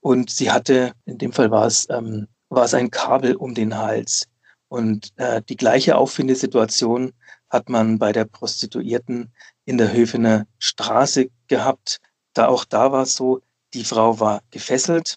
und 0.00 0.30
sie 0.30 0.50
hatte, 0.50 0.92
in 1.04 1.18
dem 1.18 1.32
Fall 1.32 1.50
war 1.50 1.66
es, 1.66 1.88
ähm, 1.90 2.28
war 2.48 2.64
es 2.64 2.74
ein 2.74 2.90
Kabel 2.90 3.36
um 3.36 3.54
den 3.54 3.76
Hals. 3.76 4.26
Und 4.68 5.12
äh, 5.16 5.42
die 5.48 5.56
gleiche 5.56 5.96
Auffindesituation 5.96 7.12
hat 7.48 7.68
man 7.68 7.98
bei 7.98 8.12
der 8.12 8.24
Prostituierten 8.24 9.32
in 9.64 9.78
der 9.78 9.92
Höfener 9.92 10.46
Straße 10.58 11.30
gehabt. 11.48 11.98
Da 12.32 12.48
auch 12.48 12.64
da 12.64 12.92
war 12.92 13.02
es 13.02 13.16
so, 13.16 13.40
die 13.74 13.84
Frau 13.84 14.20
war 14.20 14.42
gefesselt, 14.50 15.16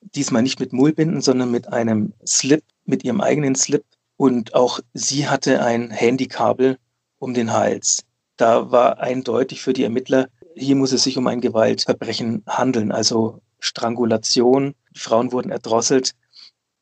diesmal 0.00 0.42
nicht 0.42 0.60
mit 0.60 0.72
Mullbinden, 0.72 1.20
sondern 1.20 1.50
mit 1.50 1.68
einem 1.68 2.14
Slip, 2.26 2.64
mit 2.84 3.04
ihrem 3.04 3.20
eigenen 3.20 3.54
Slip. 3.54 3.84
Und 4.16 4.54
auch 4.54 4.80
sie 4.94 5.28
hatte 5.28 5.62
ein 5.62 5.90
Handykabel 5.90 6.78
um 7.18 7.34
den 7.34 7.52
Hals. 7.52 8.04
Da 8.36 8.70
war 8.70 9.00
eindeutig 9.00 9.62
für 9.62 9.72
die 9.72 9.84
Ermittler, 9.84 10.28
hier 10.54 10.76
muss 10.76 10.92
es 10.92 11.04
sich 11.04 11.16
um 11.16 11.26
ein 11.26 11.40
Gewaltverbrechen 11.40 12.42
handeln, 12.46 12.92
also 12.92 13.40
Strangulation. 13.60 14.74
Die 14.94 14.98
Frauen 14.98 15.32
wurden 15.32 15.50
erdrosselt. 15.50 16.12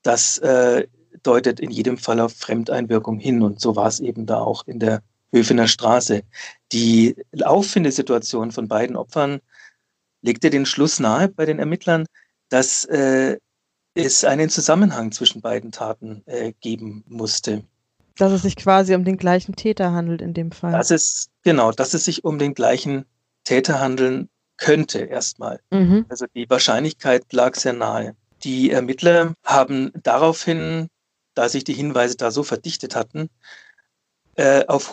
Das 0.03 0.39
äh, 0.39 0.87
deutet 1.23 1.61
in 1.61 1.71
jedem 1.71 1.99
Fall 1.99 2.21
auf 2.21 2.33
Fremdeinwirkung 2.33 3.19
hin. 3.19 3.43
Und 3.43 3.61
so 3.61 3.77
war 3.77 3.89
es 3.89 4.01
eben 4.01 4.27
da 4.27 4.41
auch 4.41 4.67
in 4.67 4.79
der 4.79 5.03
Höfener 5.33 5.69
Straße. 5.69 6.23
Die 6.73 7.17
Auffindesituation 7.43 8.51
von 8.51 8.69
beiden 8.69 8.97
Opfern 8.97 9.41
legte 10.23 10.51
den 10.51 10.67
Schluss 10.67 11.01
nahe 11.01 11.29
bei 11.29 11.47
den 11.47 11.59
Ermittlern, 11.59 12.07
dass 12.49 12.85
äh, 12.85 13.39
es 13.95 14.25
einen 14.25 14.49
Zusammenhang 14.49 15.13
zwischen 15.13 15.41
beiden 15.41 15.73
Taten 15.73 16.23
äh, 16.27 16.53
geben 16.61 17.05
musste. 17.07 17.65
Dass 18.17 18.33
es 18.33 18.43
sich 18.43 18.57
quasi 18.57 18.95
um 18.95 19.05
den 19.05 19.17
gleichen 19.17 19.55
Täter 19.55 19.93
handelt 19.93 20.23
in 20.23 20.35
dem 20.35 20.51
Fall. 20.51 20.73
Das 20.73 20.91
ist, 20.91 21.31
genau, 21.43 21.73
dass 21.73 21.95
es 21.95 22.05
sich 22.05 22.25
um 22.25 22.39
den 22.39 22.55
gleichen 22.55 23.05
Täter 23.45 23.81
handeln 23.81 24.29
könnte 24.57 25.01
erstmal. 25.01 25.61
Mhm. 25.71 26.07
Also 26.09 26.27
die 26.35 26.49
Wahrscheinlichkeit 26.51 27.33
lag 27.33 27.55
sehr 27.55 27.73
nahe. 27.73 28.17
Die 28.43 28.71
Ermittler 28.71 29.35
haben 29.45 29.93
daraufhin 30.03 30.89
da 31.39 31.49
sich 31.49 31.63
die 31.63 31.73
Hinweise 31.73 32.17
da 32.17 32.33
so 32.33 32.43
verdichtet 32.43 32.97
hatten, 32.97 33.31
äh, 34.35 34.67
auf 34.67 34.93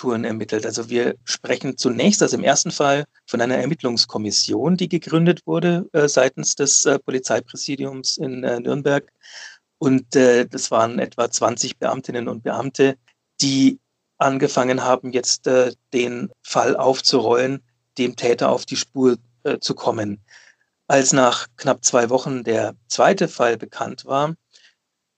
Hochtouren 0.00 0.24
ermittelt. 0.24 0.66
Also 0.66 0.88
wir 0.88 1.16
sprechen 1.24 1.76
zunächst, 1.76 2.22
also 2.22 2.36
im 2.36 2.44
ersten 2.44 2.70
Fall, 2.70 3.04
von 3.26 3.40
einer 3.40 3.56
Ermittlungskommission, 3.56 4.76
die 4.76 4.88
gegründet 4.88 5.46
wurde 5.46 5.88
äh, 5.92 6.08
seitens 6.08 6.54
des 6.54 6.86
äh, 6.86 6.98
Polizeipräsidiums 6.98 8.16
in 8.16 8.44
äh, 8.44 8.60
Nürnberg. 8.60 9.10
Und 9.78 10.16
äh, 10.16 10.46
das 10.46 10.70
waren 10.70 10.98
etwa 10.98 11.30
20 11.30 11.78
Beamtinnen 11.78 12.28
und 12.28 12.42
Beamte, 12.42 12.96
die 13.40 13.78
angefangen 14.18 14.84
haben, 14.84 15.12
jetzt 15.12 15.46
äh, 15.46 15.72
den 15.92 16.30
Fall 16.42 16.76
aufzurollen, 16.76 17.62
dem 17.98 18.16
Täter 18.16 18.50
auf 18.50 18.66
die 18.66 18.76
Spur 18.76 19.16
zu 19.60 19.74
kommen. 19.74 20.20
Als 20.86 21.14
nach 21.14 21.46
knapp 21.56 21.82
zwei 21.82 22.10
Wochen 22.10 22.44
der 22.44 22.74
zweite 22.88 23.26
Fall 23.26 23.56
bekannt 23.56 24.04
war, 24.04 24.34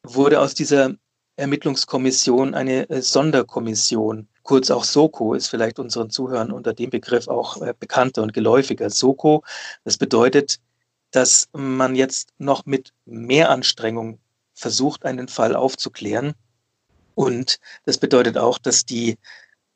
wurde 0.04 0.38
aus 0.38 0.54
dieser 0.54 0.94
Ermittlungskommission 1.34 2.54
eine 2.54 2.88
äh, 2.88 3.02
Sonderkommission, 3.02 4.28
kurz 4.42 4.70
auch 4.70 4.84
SOKO, 4.84 5.34
ist 5.34 5.48
vielleicht 5.48 5.78
unseren 5.78 6.10
Zuhörern 6.10 6.52
unter 6.52 6.72
dem 6.72 6.90
Begriff 6.90 7.28
auch 7.28 7.60
äh, 7.60 7.74
bekannter 7.78 8.22
und 8.22 8.32
geläufiger. 8.32 8.90
SOKO, 8.90 9.42
das 9.84 9.98
bedeutet, 9.98 10.60
dass 11.10 11.48
man 11.52 11.94
jetzt 11.94 12.30
noch 12.38 12.66
mit 12.66 12.92
mehr 13.04 13.50
Anstrengung 13.50 14.18
versucht, 14.54 15.04
einen 15.04 15.28
Fall 15.28 15.54
aufzuklären. 15.54 16.34
Und 17.14 17.58
das 17.84 17.98
bedeutet 17.98 18.38
auch, 18.38 18.58
dass 18.58 18.84
die 18.84 19.18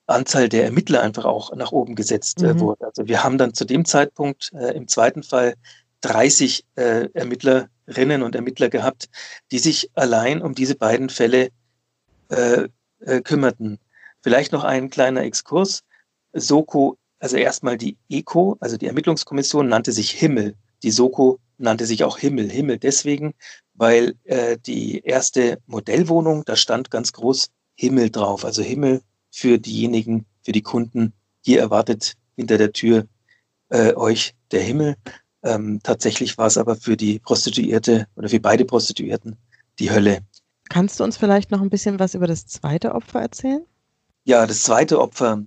Anzahl 0.07 0.49
der 0.49 0.65
Ermittler 0.65 1.03
einfach 1.03 1.25
auch 1.25 1.55
nach 1.55 1.73
oben 1.73 1.95
gesetzt 1.95 2.43
äh, 2.43 2.55
mhm. 2.55 2.61
wurde. 2.61 2.87
Also 2.87 3.07
wir 3.07 3.23
haben 3.25 3.39
dann 3.39 3.55
zu 3.55 3.65
dem 3.65 3.85
Zeitpunkt 3.85 4.53
äh, 4.55 4.73
im 4.73 4.89
zweiten 4.89 5.23
Fall 5.23 5.55
30 6.03 6.65
äh, 6.77 7.09
Ermittlerinnen 7.13 8.23
und 8.23 8.35
Ermittler 8.35 8.69
gehabt, 8.69 9.09
die 9.51 9.59
sich 9.59 9.91
allein 9.95 10.43
um 10.43 10.55
diese 10.55 10.77
beiden 10.77 11.09
Fälle 11.09 11.51
äh, 12.29 12.69
äh, 13.01 13.21
kümmerten. 13.21 13.79
Vielleicht 14.27 14.51
noch 14.51 14.65
ein 14.65 14.91
kleiner 14.91 15.23
Exkurs. 15.23 15.85
Soko, 16.33 16.99
also 17.21 17.37
erstmal 17.37 17.79
die 17.79 17.97
ECO, 18.09 18.57
also 18.59 18.77
die 18.77 18.89
Ermittlungskommission, 18.89 19.69
nannte 19.69 19.93
sich 19.93 20.11
Himmel. 20.11 20.57
Die 20.83 20.91
Soko 20.91 21.39
nannte 21.59 21.87
sich 21.87 22.03
auch 22.03 22.19
Himmel. 22.19 22.51
Himmel 22.51 22.79
deswegen, 22.79 23.35
weil 23.75 24.17
äh, 24.25 24.59
die 24.59 24.99
erste 25.05 25.61
Modellwohnung, 25.67 26.43
da 26.45 26.57
stand 26.57 26.91
ganz 26.91 27.13
groß 27.13 27.51
Himmel 27.77 28.11
drauf. 28.11 28.45
Also 28.45 28.65
Himmel 28.65 29.01
für 29.31 29.61
diejenigen, 29.61 30.27
für 30.43 30.51
die 30.51 30.63
Kunden. 30.63 31.13
Hier 31.43 31.61
erwartet 31.61 32.15
hinter 32.35 32.59
der 32.59 32.73
Tür 32.73 33.07
äh, 33.69 33.95
euch 33.95 34.35
der 34.51 34.63
Himmel. 34.63 34.97
Ähm, 35.45 35.79
tatsächlich 35.85 36.37
war 36.37 36.49
es 36.49 36.59
aber 36.59 36.75
für 36.75 36.97
die 36.97 37.21
Prostituierte 37.21 38.09
oder 38.17 38.29
für 38.29 38.41
beide 38.41 38.65
Prostituierten 38.65 39.37
die 39.79 39.93
Hölle. 39.93 40.19
Kannst 40.69 40.99
du 40.99 41.05
uns 41.05 41.17
vielleicht 41.17 41.53
noch 41.53 41.61
ein 41.61 41.71
bisschen 41.71 42.01
was 42.01 42.17
über 42.17 42.27
das 42.27 42.49
zweite 42.49 42.93
Opfer 42.93 43.21
erzählen? 43.21 43.65
Ja, 44.29 44.45
das 44.45 44.65
zweite 44.65 45.01
Opfer, 45.01 45.45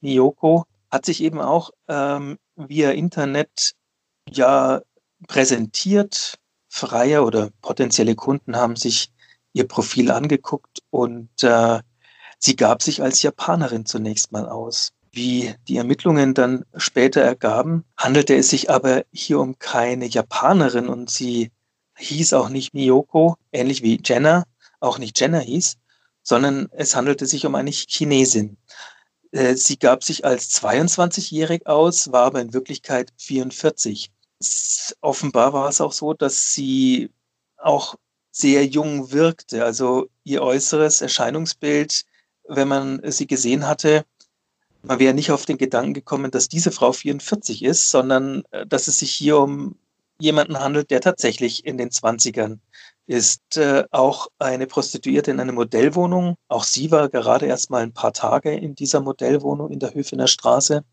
Miyoko, 0.00 0.64
hat 0.90 1.04
sich 1.04 1.22
eben 1.22 1.42
auch 1.42 1.72
ähm, 1.88 2.38
via 2.56 2.90
Internet 2.92 3.74
ja 4.30 4.80
präsentiert. 5.28 6.38
Freie 6.70 7.22
oder 7.22 7.50
potenzielle 7.60 8.14
Kunden 8.14 8.56
haben 8.56 8.76
sich 8.76 9.12
ihr 9.52 9.68
Profil 9.68 10.10
angeguckt 10.10 10.78
und 10.88 11.28
äh, 11.42 11.80
sie 12.38 12.56
gab 12.56 12.82
sich 12.82 13.02
als 13.02 13.20
Japanerin 13.20 13.84
zunächst 13.84 14.32
mal 14.32 14.48
aus. 14.48 14.94
Wie 15.12 15.54
die 15.68 15.76
Ermittlungen 15.76 16.32
dann 16.32 16.64
später 16.76 17.20
ergaben, 17.20 17.84
handelte 17.98 18.34
es 18.36 18.48
sich 18.48 18.70
aber 18.70 19.04
hier 19.12 19.38
um 19.38 19.58
keine 19.58 20.06
Japanerin 20.06 20.88
und 20.88 21.10
sie 21.10 21.52
hieß 21.98 22.32
auch 22.32 22.48
nicht 22.48 22.72
Miyoko, 22.72 23.36
ähnlich 23.52 23.82
wie 23.82 24.00
Jenna, 24.02 24.44
auch 24.80 24.98
nicht 24.98 25.20
Jenna 25.20 25.40
hieß, 25.40 25.76
sondern 26.24 26.68
es 26.72 26.96
handelte 26.96 27.26
sich 27.26 27.46
um 27.46 27.54
eine 27.54 27.70
Chinesin. 27.70 28.56
Äh, 29.30 29.54
sie 29.54 29.78
gab 29.78 30.02
sich 30.02 30.24
als 30.24 30.50
22-jährig 30.60 31.66
aus, 31.66 32.10
war 32.10 32.24
aber 32.24 32.40
in 32.40 32.52
Wirklichkeit 32.52 33.12
44. 33.18 34.10
Offenbar 35.00 35.52
war 35.52 35.68
es 35.68 35.80
auch 35.80 35.92
so, 35.92 36.14
dass 36.14 36.52
sie 36.52 37.10
auch 37.56 37.94
sehr 38.32 38.66
jung 38.66 39.12
wirkte. 39.12 39.64
Also 39.64 40.08
ihr 40.24 40.42
äußeres 40.42 41.00
Erscheinungsbild, 41.00 42.04
wenn 42.48 42.68
man 42.68 43.00
sie 43.10 43.26
gesehen 43.26 43.66
hatte, 43.66 44.04
man 44.82 44.98
wäre 44.98 45.14
nicht 45.14 45.30
auf 45.30 45.46
den 45.46 45.56
Gedanken 45.56 45.94
gekommen, 45.94 46.30
dass 46.30 46.48
diese 46.48 46.70
Frau 46.70 46.92
44 46.92 47.62
ist, 47.62 47.90
sondern 47.90 48.44
äh, 48.50 48.66
dass 48.66 48.88
es 48.88 48.98
sich 48.98 49.12
hier 49.12 49.38
um 49.38 49.76
jemanden 50.18 50.60
handelt, 50.60 50.90
der 50.90 51.00
tatsächlich 51.00 51.64
in 51.64 51.76
den 51.78 51.90
20ern 51.90 52.58
ist. 53.06 53.56
Äh, 53.56 53.84
auch 53.90 54.28
eine 54.38 54.66
Prostituierte 54.66 55.30
in 55.30 55.40
einer 55.40 55.52
Modellwohnung. 55.52 56.36
Auch 56.48 56.64
sie 56.64 56.90
war 56.90 57.08
gerade 57.08 57.46
erst 57.46 57.70
mal 57.70 57.82
ein 57.82 57.92
paar 57.92 58.12
Tage 58.12 58.52
in 58.52 58.74
dieser 58.74 59.00
Modellwohnung 59.00 59.70
in 59.70 59.78
der 59.78 59.94
Höfener 59.94 60.26
Straße. 60.26 60.84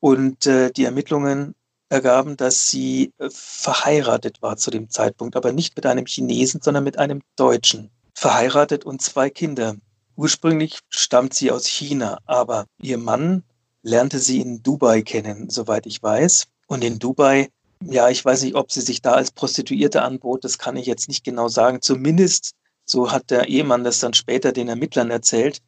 Und 0.00 0.46
äh, 0.46 0.70
die 0.70 0.84
Ermittlungen 0.84 1.54
ergaben, 1.88 2.36
dass 2.36 2.68
sie 2.68 3.12
äh, 3.18 3.28
verheiratet 3.30 4.42
war 4.42 4.56
zu 4.56 4.70
dem 4.70 4.90
Zeitpunkt, 4.90 5.36
aber 5.36 5.52
nicht 5.52 5.76
mit 5.76 5.86
einem 5.86 6.06
Chinesen, 6.06 6.60
sondern 6.62 6.84
mit 6.84 6.98
einem 6.98 7.22
Deutschen. 7.36 7.90
Verheiratet 8.14 8.84
und 8.84 9.02
zwei 9.02 9.30
Kinder. 9.30 9.76
ursprünglich 10.16 10.78
stammt 10.88 11.34
sie 11.34 11.50
aus 11.50 11.66
China, 11.66 12.18
aber 12.26 12.66
ihr 12.80 12.98
Mann 12.98 13.42
lernte 13.82 14.18
sie 14.18 14.40
in 14.40 14.62
Dubai 14.62 15.02
kennen, 15.02 15.50
soweit 15.50 15.86
ich 15.86 16.02
weiß. 16.02 16.46
Und 16.66 16.84
in 16.84 16.98
Dubai, 16.98 17.48
ja, 17.82 18.08
ich 18.08 18.24
weiß 18.24 18.42
nicht, 18.42 18.54
ob 18.54 18.72
sie 18.72 18.80
sich 18.80 19.02
da 19.02 19.12
als 19.12 19.30
Prostituierte 19.30 20.02
anbot, 20.02 20.44
das 20.44 20.58
kann 20.58 20.76
ich 20.76 20.86
jetzt 20.86 21.08
nicht 21.08 21.24
genau 21.24 21.48
sagen. 21.48 21.80
Zumindest, 21.80 22.54
so 22.84 23.10
hat 23.10 23.30
der 23.30 23.48
Ehemann 23.48 23.84
das 23.84 24.00
dann 24.00 24.14
später 24.14 24.52
den 24.52 24.68
Ermittlern 24.68 25.10
erzählt, 25.10 25.60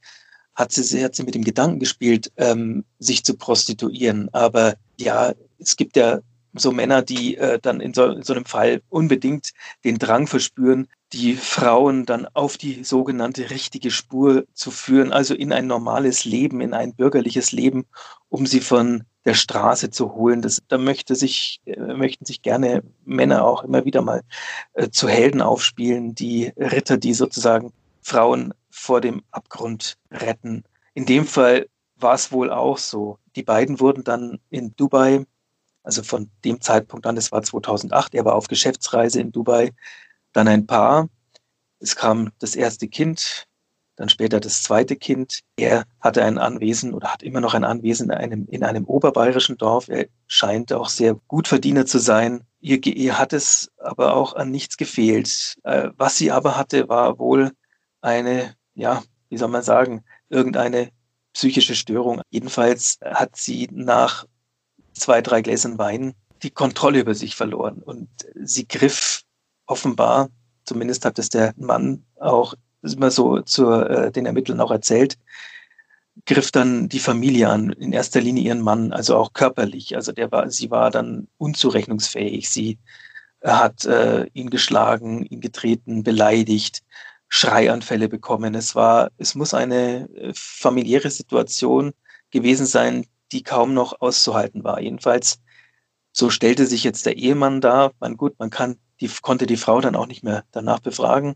hat 0.55 0.73
sie, 0.73 1.05
hat 1.05 1.15
sie 1.15 1.23
mit 1.23 1.35
dem 1.35 1.45
Gedanken 1.45 1.79
gespielt, 1.79 2.33
ähm, 2.37 2.85
sich 2.99 3.25
zu 3.25 3.37
prostituieren. 3.37 4.29
Aber 4.33 4.75
ja, 4.99 5.35
es 5.59 5.77
gibt 5.77 5.97
ja 5.97 6.21
so 6.59 6.73
Männer, 6.73 7.03
die 7.03 7.37
äh, 7.37 7.59
dann 7.61 7.81
in 7.81 7.93
so, 7.93 8.07
in 8.07 8.23
so, 8.23 8.33
einem 8.33 8.47
Fall 8.47 8.83
unbedingt 8.89 9.51
den 9.85 9.99
Drang 9.99 10.27
verspüren, 10.27 10.89
die 11.13 11.35
Frauen 11.35 12.07
dann 12.07 12.27
auf 12.33 12.57
die 12.57 12.85
sogenannte 12.85 13.51
richtige 13.51 13.91
Spur 13.91 14.45
zu 14.55 14.71
führen, 14.71 15.13
also 15.13 15.35
in 15.35 15.53
ein 15.53 15.67
normales 15.67 16.25
Leben, 16.25 16.61
in 16.61 16.73
ein 16.73 16.95
bürgerliches 16.95 17.53
Leben, 17.53 17.85
um 18.29 18.47
sie 18.47 18.61
von 18.61 19.05
der 19.27 19.35
Straße 19.35 19.91
zu 19.91 20.15
holen. 20.15 20.41
Das, 20.41 20.63
da 20.69 20.79
möchte 20.79 21.15
sich, 21.15 21.61
äh, 21.67 21.79
möchten 21.79 22.25
sich 22.25 22.41
gerne 22.41 22.83
Männer 23.05 23.45
auch 23.45 23.65
immer 23.65 23.85
wieder 23.85 24.01
mal 24.01 24.23
äh, 24.75 24.89
zu 24.89 25.09
Helden 25.09 25.43
aufspielen, 25.43 26.15
die 26.15 26.53
Ritter, 26.57 26.97
die 26.97 27.13
sozusagen 27.13 27.73
Frauen 28.01 28.55
vor 28.71 29.01
dem 29.01 29.23
Abgrund 29.33 29.99
retten. 30.11 30.65
In 30.95 31.07
dem 31.07 31.27
Fall 31.27 31.67
war 31.97 32.15
es 32.15 32.31
wohl 32.31 32.51
auch 32.51 32.79
so. 32.79 33.19
Die 33.35 33.43
beiden 33.43 33.81
wurden 33.81 34.05
dann 34.05 34.39
in 34.49 34.75
Dubai, 34.77 35.27
also 35.83 36.03
von 36.03 36.31
dem 36.45 36.61
Zeitpunkt 36.61 37.07
an, 37.07 37.17
das 37.17 37.33
war 37.33 37.43
2008, 37.43 38.15
er 38.15 38.25
war 38.25 38.35
auf 38.35 38.49
Geschäftsreise 38.49 39.21
in 39.21 39.33
Dubai, 39.33 39.73
dann 40.33 40.49
ein 40.49 40.67
Paar. 40.67 41.09
Es 41.81 41.97
kam 41.97 42.33
das 42.39 42.55
erste 42.55 42.89
Kind, 42.89 43.47
dann 43.97 44.09
später 44.09 44.41
das 44.41 44.63
zweite 44.63 44.97
Kind. 44.97 45.41
Er 45.57 45.85
hatte 46.01 46.23
ein 46.23 46.39
Anwesen 46.39 46.95
oder 46.95 47.13
hat 47.13 47.23
immer 47.23 47.41
noch 47.41 47.55
ein 47.55 47.65
Anwesen 47.65 48.11
in 48.11 48.17
einem, 48.17 48.47
in 48.49 48.63
einem 48.63 48.85
oberbayerischen 48.85 49.57
Dorf. 49.57 49.89
Er 49.89 50.07
scheint 50.27 50.73
auch 50.73 50.89
sehr 50.89 51.15
gut 51.27 51.49
Verdiener 51.49 51.87
zu 51.87 51.99
sein. 51.99 52.43
Ihr, 52.61 52.85
ihr 52.85 53.19
hat 53.19 53.33
es 53.33 53.71
aber 53.79 54.15
auch 54.15 54.35
an 54.35 54.51
nichts 54.51 54.77
gefehlt. 54.77 55.57
Äh, 55.65 55.91
was 55.97 56.17
sie 56.17 56.31
aber 56.31 56.57
hatte, 56.57 56.89
war 56.89 57.19
wohl 57.19 57.53
eine, 58.03 58.55
ja, 58.75 59.03
wie 59.29 59.39
soll 59.39 59.49
man 59.49 59.63
sagen, 59.63 60.05
irgendeine 60.29 60.91
psychische 61.33 61.75
Störung. 61.75 62.23
Jedenfalls 62.31 62.99
hat 63.03 63.37
sie 63.37 63.69
nach 63.73 64.27
zwei, 64.93 65.23
drei 65.23 65.43
Gläsern 65.43 65.79
Wein 65.79 66.15
die 66.43 66.51
Kontrolle 66.51 67.01
über 67.01 67.15
sich 67.15 67.35
verloren 67.35 67.83
und 67.83 68.09
sie 68.35 68.69
griff 68.69 69.23
offenbar, 69.67 70.29
zumindest 70.65 71.05
hat 71.05 71.19
es 71.19 71.29
der 71.29 71.55
Mann 71.57 72.05
auch 72.21 72.55
immer 72.95 73.11
so 73.11 73.41
zu 73.41 73.71
äh, 73.71 74.11
den 74.13 74.27
Ermittlern 74.27 74.61
auch 74.61 74.71
erzählt, 74.71 75.19
griff 76.25 76.51
dann 76.51 76.89
die 76.89 76.99
Familie 76.99 77.49
an, 77.51 77.71
in 77.73 77.93
erster 77.93 78.21
Linie 78.21 78.45
ihren 78.45 78.63
Mann, 78.63 78.93
also 78.93 79.17
auch 79.17 79.33
körperlich. 79.33 79.97
Also 79.97 80.13
der 80.13 80.33
war, 80.33 80.51
sie 80.51 80.71
war 80.71 80.91
dann 80.91 81.29
unzurechnungsfähig. 81.39 82.49
Sie 82.49 82.79
hat 83.45 83.85
äh, 83.85 84.27
ihn 84.33 84.51
geschlagen, 84.51 85.25
ihn 85.25 85.41
getreten, 85.41 86.03
beleidigt. 86.03 86.83
Schreianfälle 87.29 88.09
bekommen. 88.09 88.55
Es 88.55 88.75
war, 88.75 89.11
es 89.19 89.35
muss 89.35 89.53
eine 89.53 90.09
äh, 90.11 90.33
familiäre 90.35 91.11
Situation 91.11 91.93
gewesen 92.31 92.67
sein, 92.67 93.07
die 93.33 93.43
kaum 93.43 93.75
noch 93.75 94.01
auszuhalten 94.01 94.65
war. 94.65 94.81
Jedenfalls, 94.81 95.41
so 96.13 96.31
stellte 96.31 96.67
sich 96.67 96.85
jetzt 96.85 97.07
der 97.07 97.17
Ehemann 97.17 97.61
da. 97.61 97.91
Man, 98.01 98.17
gut, 98.17 98.39
man 98.39 98.51
kann, 98.51 98.79
die, 99.01 99.11
konnte 99.23 99.47
die 99.47 99.57
Frau 99.57 99.81
dann 99.81 99.97
auch 99.97 100.07
nicht 100.07 100.23
mehr 100.23 100.45
danach 100.53 100.81
befragen. 100.81 101.35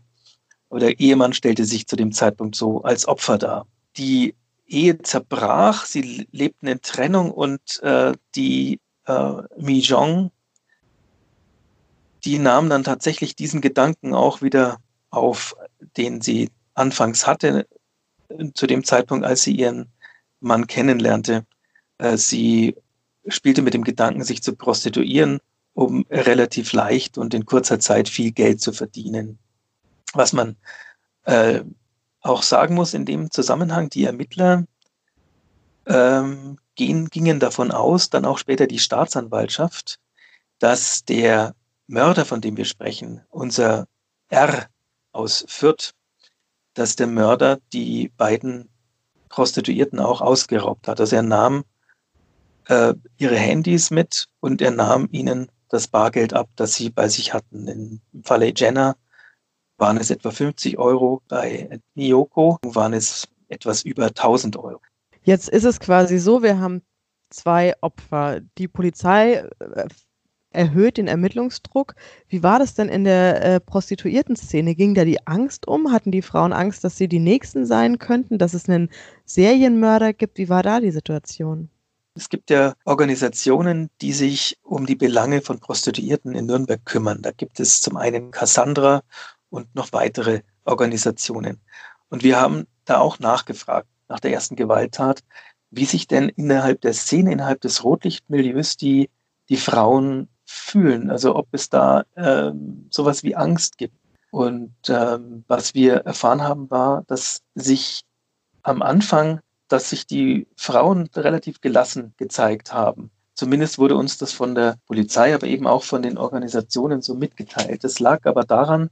Aber 0.71 0.79
der 0.79 1.01
Ehemann 1.01 1.33
stellte 1.33 1.65
sich 1.65 1.85
zu 1.85 1.97
dem 1.97 2.13
Zeitpunkt 2.13 2.55
so 2.55 2.81
als 2.81 3.05
Opfer 3.05 3.37
dar. 3.37 3.67
Die 3.97 4.35
Ehe 4.65 4.97
zerbrach, 4.99 5.85
sie 5.85 6.25
lebten 6.31 6.67
in 6.67 6.81
Trennung 6.81 7.29
und 7.29 7.83
äh, 7.83 8.13
die 8.35 8.79
äh, 9.05 9.33
Mi 9.57 9.85
die 12.23 12.39
nahm 12.39 12.69
dann 12.69 12.85
tatsächlich 12.85 13.35
diesen 13.35 13.59
Gedanken 13.59 14.13
auch 14.13 14.41
wieder 14.41 14.77
auf, 15.09 15.57
den 15.97 16.21
sie 16.21 16.49
anfangs 16.73 17.27
hatte, 17.27 17.67
zu 18.53 18.65
dem 18.65 18.85
Zeitpunkt, 18.85 19.25
als 19.25 19.41
sie 19.41 19.53
ihren 19.53 19.91
Mann 20.39 20.67
kennenlernte. 20.67 21.45
Äh, 21.97 22.15
sie 22.15 22.77
spielte 23.27 23.61
mit 23.61 23.73
dem 23.73 23.83
Gedanken, 23.83 24.23
sich 24.23 24.41
zu 24.41 24.55
prostituieren, 24.55 25.39
um 25.73 26.05
relativ 26.09 26.71
leicht 26.71 27.17
und 27.17 27.33
in 27.33 27.45
kurzer 27.45 27.81
Zeit 27.81 28.07
viel 28.07 28.31
Geld 28.31 28.61
zu 28.61 28.71
verdienen. 28.71 29.37
Was 30.13 30.33
man 30.33 30.57
äh, 31.23 31.61
auch 32.21 32.43
sagen 32.43 32.75
muss 32.75 32.93
in 32.93 33.05
dem 33.05 33.31
Zusammenhang, 33.31 33.89
die 33.89 34.05
Ermittler 34.05 34.65
ähm, 35.85 36.59
gehen, 36.75 37.09
gingen 37.09 37.39
davon 37.39 37.71
aus, 37.71 38.09
dann 38.09 38.25
auch 38.25 38.37
später 38.37 38.67
die 38.67 38.79
Staatsanwaltschaft, 38.79 39.99
dass 40.59 41.03
der 41.05 41.55
Mörder, 41.87 42.25
von 42.25 42.41
dem 42.41 42.57
wir 42.57 42.65
sprechen, 42.65 43.21
unser 43.29 43.87
R, 44.29 44.67
aus 45.11 45.43
Fürth, 45.47 45.93
dass 46.73 46.95
der 46.95 47.07
Mörder 47.07 47.59
die 47.73 48.09
beiden 48.15 48.69
Prostituierten 49.27 49.99
auch 49.99 50.21
ausgeraubt 50.21 50.87
hat. 50.87 50.99
Also 50.99 51.17
er 51.17 51.23
nahm 51.23 51.65
äh, 52.67 52.93
ihre 53.17 53.35
Handys 53.35 53.91
mit 53.91 54.27
und 54.39 54.61
er 54.61 54.71
nahm 54.71 55.09
ihnen 55.11 55.51
das 55.69 55.87
Bargeld 55.87 56.33
ab, 56.33 56.49
das 56.55 56.75
sie 56.75 56.89
bei 56.89 57.09
sich 57.09 57.33
hatten. 57.33 57.67
Im 57.67 58.01
Falle 58.23 58.53
Jenna 58.55 58.95
waren 59.81 59.97
es 59.97 60.11
etwa 60.11 60.31
50 60.31 60.77
Euro, 60.77 61.21
bei 61.27 61.81
Niyoko 61.95 62.59
waren 62.63 62.93
es 62.93 63.27
etwas 63.49 63.83
über 63.83 64.05
1000 64.05 64.55
Euro. 64.57 64.79
Jetzt 65.23 65.49
ist 65.49 65.65
es 65.65 65.79
quasi 65.79 66.19
so, 66.19 66.41
wir 66.41 66.59
haben 66.59 66.81
zwei 67.29 67.73
Opfer. 67.81 68.41
Die 68.57 68.67
Polizei 68.67 69.43
äh, 69.59 69.87
erhöht 70.51 70.97
den 70.97 71.07
Ermittlungsdruck. 71.07 71.95
Wie 72.27 72.43
war 72.43 72.59
das 72.59 72.75
denn 72.75 72.89
in 72.89 73.03
der 73.03 73.43
äh, 73.43 73.59
Prostituierten-Szene? 73.59 74.75
Ging 74.75 74.93
da 74.93 75.03
die 75.03 75.25
Angst 75.27 75.67
um? 75.67 75.91
Hatten 75.91 76.11
die 76.11 76.21
Frauen 76.21 76.53
Angst, 76.53 76.83
dass 76.83 76.97
sie 76.97 77.07
die 77.07 77.19
Nächsten 77.19 77.65
sein 77.65 77.99
könnten, 77.99 78.37
dass 78.37 78.53
es 78.53 78.69
einen 78.69 78.89
Serienmörder 79.25 80.13
gibt? 80.13 80.37
Wie 80.37 80.49
war 80.49 80.63
da 80.63 80.79
die 80.79 80.91
Situation? 80.91 81.69
Es 82.15 82.27
gibt 82.27 82.49
ja 82.49 82.75
Organisationen, 82.83 83.89
die 84.01 84.11
sich 84.11 84.57
um 84.63 84.85
die 84.85 84.95
Belange 84.95 85.41
von 85.41 85.59
Prostituierten 85.59 86.35
in 86.35 86.45
Nürnberg 86.45 86.83
kümmern. 86.85 87.21
Da 87.21 87.31
gibt 87.31 87.59
es 87.59 87.79
zum 87.81 87.95
einen 87.95 88.31
Cassandra 88.31 89.01
und 89.51 89.75
noch 89.75 89.93
weitere 89.93 90.41
Organisationen. 90.65 91.61
Und 92.09 92.23
wir 92.23 92.39
haben 92.39 92.65
da 92.85 92.97
auch 92.97 93.19
nachgefragt 93.19 93.87
nach 94.09 94.19
der 94.19 94.33
ersten 94.33 94.55
Gewalttat, 94.55 95.21
wie 95.69 95.85
sich 95.85 96.07
denn 96.07 96.29
innerhalb 96.29 96.81
der 96.81 96.93
Szene, 96.93 97.31
innerhalb 97.31 97.61
des 97.61 97.83
Rotlichtmilieus 97.83 98.77
die, 98.77 99.09
die 99.49 99.57
Frauen 99.57 100.27
fühlen. 100.45 101.11
Also 101.11 101.35
ob 101.35 101.47
es 101.51 101.69
da 101.69 102.03
ähm, 102.15 102.87
sowas 102.89 103.23
wie 103.23 103.35
Angst 103.35 103.77
gibt. 103.77 103.95
Und 104.31 104.73
ähm, 104.87 105.43
was 105.47 105.73
wir 105.73 105.97
erfahren 105.97 106.41
haben, 106.41 106.71
war, 106.71 107.03
dass 107.07 107.41
sich 107.55 108.03
am 108.63 108.81
Anfang, 108.81 109.41
dass 109.67 109.89
sich 109.89 110.07
die 110.07 110.47
Frauen 110.55 111.09
relativ 111.15 111.61
gelassen 111.61 112.13
gezeigt 112.17 112.73
haben. 112.73 113.11
Zumindest 113.33 113.79
wurde 113.79 113.95
uns 113.95 114.17
das 114.17 114.33
von 114.33 114.55
der 114.55 114.75
Polizei, 114.85 115.33
aber 115.33 115.47
eben 115.47 115.67
auch 115.67 115.83
von 115.83 116.01
den 116.01 116.17
Organisationen 116.17 117.01
so 117.01 117.15
mitgeteilt. 117.15 117.83
Das 117.83 117.99
lag 117.99 118.25
aber 118.25 118.43
daran, 118.43 118.89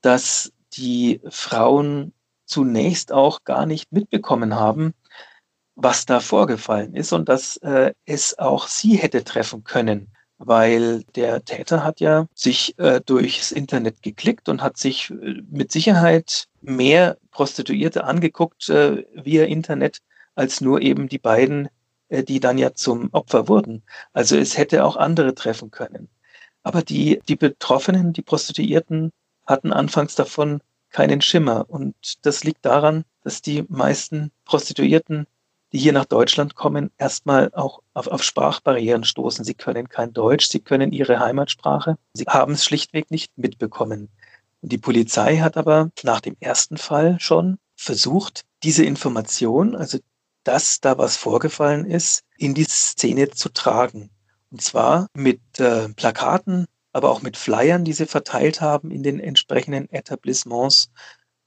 dass 0.00 0.52
die 0.74 1.20
Frauen 1.28 2.12
zunächst 2.46 3.12
auch 3.12 3.44
gar 3.44 3.66
nicht 3.66 3.92
mitbekommen 3.92 4.54
haben, 4.54 4.94
was 5.74 6.06
da 6.06 6.20
vorgefallen 6.20 6.94
ist 6.94 7.12
und 7.12 7.28
dass 7.28 7.56
äh, 7.58 7.92
es 8.04 8.38
auch 8.38 8.66
sie 8.68 8.96
hätte 8.96 9.24
treffen 9.24 9.64
können 9.64 10.12
weil 10.40 11.02
der 11.16 11.44
Täter 11.44 11.84
hat 11.84 12.00
ja 12.00 12.26
sich 12.34 12.76
äh, 12.78 13.02
durchs 13.04 13.52
Internet 13.52 14.02
geklickt 14.02 14.48
und 14.48 14.62
hat 14.62 14.78
sich 14.78 15.10
äh, 15.10 15.42
mit 15.50 15.70
Sicherheit 15.70 16.46
mehr 16.62 17.18
Prostituierte 17.30 18.04
angeguckt 18.04 18.70
äh, 18.70 19.04
via 19.12 19.44
Internet 19.44 19.98
als 20.34 20.62
nur 20.62 20.80
eben 20.80 21.10
die 21.10 21.18
beiden, 21.18 21.68
äh, 22.08 22.24
die 22.24 22.40
dann 22.40 22.56
ja 22.56 22.72
zum 22.72 23.10
Opfer 23.12 23.48
wurden. 23.48 23.82
Also 24.14 24.38
es 24.38 24.56
hätte 24.56 24.84
auch 24.84 24.96
andere 24.96 25.34
treffen 25.34 25.70
können. 25.70 26.08
Aber 26.62 26.80
die, 26.80 27.20
die 27.28 27.36
Betroffenen, 27.36 28.14
die 28.14 28.22
Prostituierten, 28.22 29.12
hatten 29.50 29.72
anfangs 29.72 30.14
davon 30.14 30.60
keinen 30.90 31.20
Schimmer. 31.20 31.66
Und 31.68 31.94
das 32.22 32.44
liegt 32.44 32.64
daran, 32.64 33.04
dass 33.22 33.42
die 33.42 33.64
meisten 33.68 34.32
Prostituierten 34.44 35.26
die 35.72 35.78
hier 35.78 35.92
nach 35.92 36.04
Deutschland 36.04 36.54
kommen, 36.54 36.90
erstmal 36.98 37.52
auch 37.54 37.80
auf, 37.94 38.08
auf 38.08 38.22
Sprachbarrieren 38.22 39.04
stoßen. 39.04 39.44
Sie 39.44 39.54
können 39.54 39.88
kein 39.88 40.12
Deutsch, 40.12 40.48
sie 40.48 40.60
können 40.60 40.92
ihre 40.92 41.20
Heimatsprache. 41.20 41.96
Sie 42.14 42.24
haben 42.24 42.54
es 42.54 42.64
schlichtweg 42.64 43.10
nicht 43.10 43.36
mitbekommen. 43.36 44.08
Und 44.62 44.72
die 44.72 44.78
Polizei 44.78 45.38
hat 45.38 45.56
aber 45.56 45.90
nach 46.02 46.20
dem 46.20 46.36
ersten 46.40 46.76
Fall 46.76 47.18
schon 47.20 47.58
versucht, 47.76 48.42
diese 48.62 48.84
Information, 48.84 49.74
also 49.74 49.98
dass 50.44 50.80
da 50.80 50.98
was 50.98 51.16
vorgefallen 51.16 51.84
ist, 51.84 52.24
in 52.36 52.54
die 52.54 52.64
Szene 52.64 53.30
zu 53.30 53.50
tragen. 53.50 54.10
Und 54.50 54.60
zwar 54.62 55.06
mit 55.14 55.40
äh, 55.60 55.88
Plakaten, 55.90 56.66
aber 56.92 57.10
auch 57.10 57.22
mit 57.22 57.36
Flyern, 57.36 57.84
die 57.84 57.92
sie 57.92 58.06
verteilt 58.06 58.60
haben 58.60 58.90
in 58.90 59.02
den 59.02 59.20
entsprechenden 59.20 59.88
Etablissements, 59.90 60.90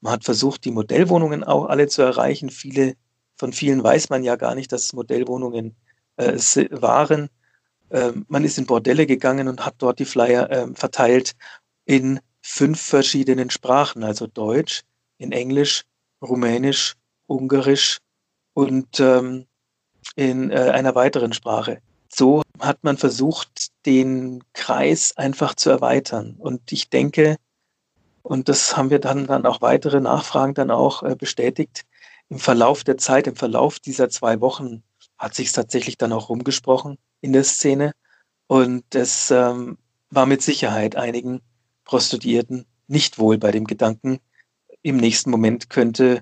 Man 0.01 0.13
hat 0.13 0.25
versucht, 0.25 0.65
die 0.65 0.71
Modellwohnungen 0.71 1.45
auch 1.45 1.65
alle 1.67 1.87
zu 1.87 2.01
erreichen. 2.01 2.49
Viele, 2.49 2.95
von 3.37 3.53
vielen 3.53 3.81
weiß 3.81 4.09
man 4.09 4.23
ja 4.23 4.35
gar 4.35 4.53
nicht, 4.53 4.71
dass 4.73 4.83
es 4.83 4.93
Modellwohnungen 4.93 5.75
äh, 6.17 6.37
waren. 6.71 7.29
Ähm, 7.89 8.25
man 8.27 8.43
ist 8.43 8.57
in 8.57 8.65
Bordelle 8.65 9.05
gegangen 9.05 9.47
und 9.47 9.65
hat 9.65 9.75
dort 9.77 9.99
die 9.99 10.05
Flyer 10.05 10.49
äh, 10.51 10.67
verteilt 10.75 11.33
in 11.85 12.19
fünf 12.41 12.81
verschiedenen 12.81 13.49
Sprachen, 13.49 14.03
also 14.03 14.27
Deutsch, 14.27 14.81
in 15.17 15.31
Englisch, 15.31 15.83
Rumänisch, 16.21 16.95
Ungarisch 17.27 17.99
und 18.53 18.99
ähm, 18.99 19.45
in 20.17 20.51
äh, 20.51 20.71
einer 20.71 20.95
weiteren 20.95 21.31
Sprache. 21.31 21.79
So 22.15 22.43
hat 22.59 22.83
man 22.83 22.97
versucht, 22.97 23.69
den 23.87 24.43
Kreis 24.53 25.17
einfach 25.17 25.55
zu 25.55 25.71
erweitern. 25.71 26.35
Und 26.37 26.71
ich 26.71 26.89
denke, 26.89 27.37
und 28.21 28.49
das 28.49 28.77
haben 28.77 28.91
wir 28.91 28.99
dann, 28.99 29.25
dann 29.25 29.47
auch 29.47 29.61
weitere 29.61 29.99
Nachfragen 29.99 30.53
dann 30.53 30.69
auch 30.69 31.01
äh, 31.01 31.15
bestätigt, 31.15 31.85
im 32.29 32.37
Verlauf 32.37 32.83
der 32.83 32.97
Zeit, 32.97 33.25
im 33.25 33.35
Verlauf 33.35 33.79
dieser 33.79 34.09
zwei 34.09 34.39
Wochen 34.41 34.83
hat 35.17 35.33
sich 35.33 35.51
tatsächlich 35.51 35.97
dann 35.97 36.13
auch 36.13 36.29
rumgesprochen 36.29 36.97
in 37.21 37.33
der 37.33 37.43
Szene. 37.43 37.93
Und 38.47 38.93
es 38.93 39.31
ähm, 39.31 39.77
war 40.11 40.27
mit 40.27 40.41
Sicherheit 40.43 40.95
einigen 40.95 41.41
Prostituierten 41.83 42.65
nicht 42.87 43.17
wohl 43.17 43.39
bei 43.39 43.51
dem 43.51 43.65
Gedanken, 43.65 44.19
im 44.83 44.97
nächsten 44.97 45.31
Moment 45.31 45.69
könnte 45.69 46.21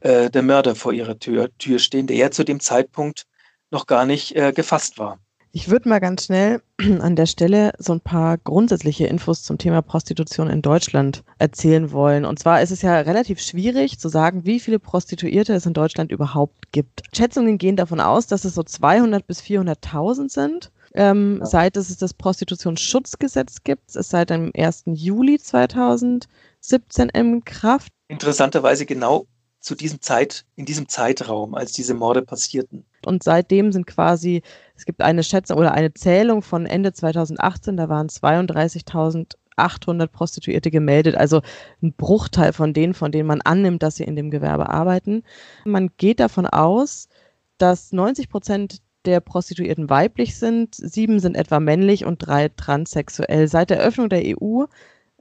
äh, 0.00 0.30
der 0.30 0.42
Mörder 0.42 0.76
vor 0.76 0.92
ihrer 0.92 1.18
Tür, 1.18 1.50
Tür 1.58 1.78
stehen, 1.80 2.06
der 2.06 2.16
ja 2.16 2.30
zu 2.30 2.44
dem 2.44 2.60
Zeitpunkt 2.60 3.26
noch 3.70 3.86
gar 3.86 4.06
nicht 4.06 4.36
äh, 4.36 4.52
gefasst 4.52 4.98
war. 4.98 5.18
Ich 5.56 5.70
würde 5.70 5.88
mal 5.88 6.00
ganz 6.00 6.24
schnell 6.24 6.62
an 7.00 7.14
der 7.14 7.26
Stelle 7.26 7.74
so 7.78 7.92
ein 7.92 8.00
paar 8.00 8.38
grundsätzliche 8.38 9.06
Infos 9.06 9.44
zum 9.44 9.56
Thema 9.56 9.82
Prostitution 9.82 10.50
in 10.50 10.62
Deutschland 10.62 11.22
erzählen 11.38 11.92
wollen. 11.92 12.24
Und 12.24 12.40
zwar 12.40 12.60
ist 12.60 12.72
es 12.72 12.82
ja 12.82 12.98
relativ 12.98 13.38
schwierig 13.38 14.00
zu 14.00 14.08
sagen, 14.08 14.44
wie 14.44 14.58
viele 14.58 14.80
Prostituierte 14.80 15.54
es 15.54 15.64
in 15.64 15.72
Deutschland 15.72 16.10
überhaupt 16.10 16.72
gibt. 16.72 17.04
Schätzungen 17.14 17.56
gehen 17.56 17.76
davon 17.76 18.00
aus, 18.00 18.26
dass 18.26 18.44
es 18.44 18.56
so 18.56 18.64
200 18.64 19.24
bis 19.28 19.42
400.000 19.42 20.28
sind. 20.28 20.72
Ähm, 20.92 21.36
ja. 21.38 21.46
Seit 21.46 21.76
es 21.76 21.96
das 21.98 22.14
Prostitutionsschutzgesetz 22.14 23.62
gibt, 23.62 23.94
ist 23.94 24.10
seit 24.10 24.30
dem 24.30 24.50
1. 24.56 24.82
Juli 24.86 25.38
2017 25.38 27.10
in 27.10 27.44
Kraft. 27.44 27.92
Interessanterweise 28.08 28.86
genau 28.86 29.28
zu 29.64 29.74
diesem 29.74 30.00
Zeit, 30.02 30.44
in 30.56 30.66
diesem 30.66 30.88
Zeitraum, 30.88 31.54
als 31.54 31.72
diese 31.72 31.94
Morde 31.94 32.20
passierten. 32.22 32.84
Und 33.06 33.22
seitdem 33.22 33.72
sind 33.72 33.86
quasi, 33.86 34.42
es 34.76 34.84
gibt 34.84 35.00
eine 35.00 35.22
Schätzung 35.22 35.56
oder 35.58 35.72
eine 35.72 35.94
Zählung 35.94 36.42
von 36.42 36.66
Ende 36.66 36.92
2018, 36.92 37.78
da 37.78 37.88
waren 37.88 38.08
32.800 38.08 40.06
Prostituierte 40.08 40.70
gemeldet, 40.70 41.16
also 41.16 41.40
ein 41.82 41.94
Bruchteil 41.94 42.52
von 42.52 42.74
denen, 42.74 42.92
von 42.92 43.10
denen 43.10 43.26
man 43.26 43.40
annimmt, 43.40 43.82
dass 43.82 43.96
sie 43.96 44.04
in 44.04 44.16
dem 44.16 44.30
Gewerbe 44.30 44.68
arbeiten. 44.68 45.22
Man 45.64 45.90
geht 45.96 46.20
davon 46.20 46.46
aus, 46.46 47.08
dass 47.56 47.92
90 47.92 48.28
Prozent 48.28 48.82
der 49.06 49.20
Prostituierten 49.20 49.88
weiblich 49.88 50.36
sind, 50.36 50.74
sieben 50.74 51.20
sind 51.20 51.36
etwa 51.36 51.58
männlich 51.58 52.04
und 52.04 52.18
drei 52.18 52.50
transsexuell. 52.50 53.48
Seit 53.48 53.70
der 53.70 53.80
Öffnung 53.80 54.10
der 54.10 54.22
EU 54.24 54.64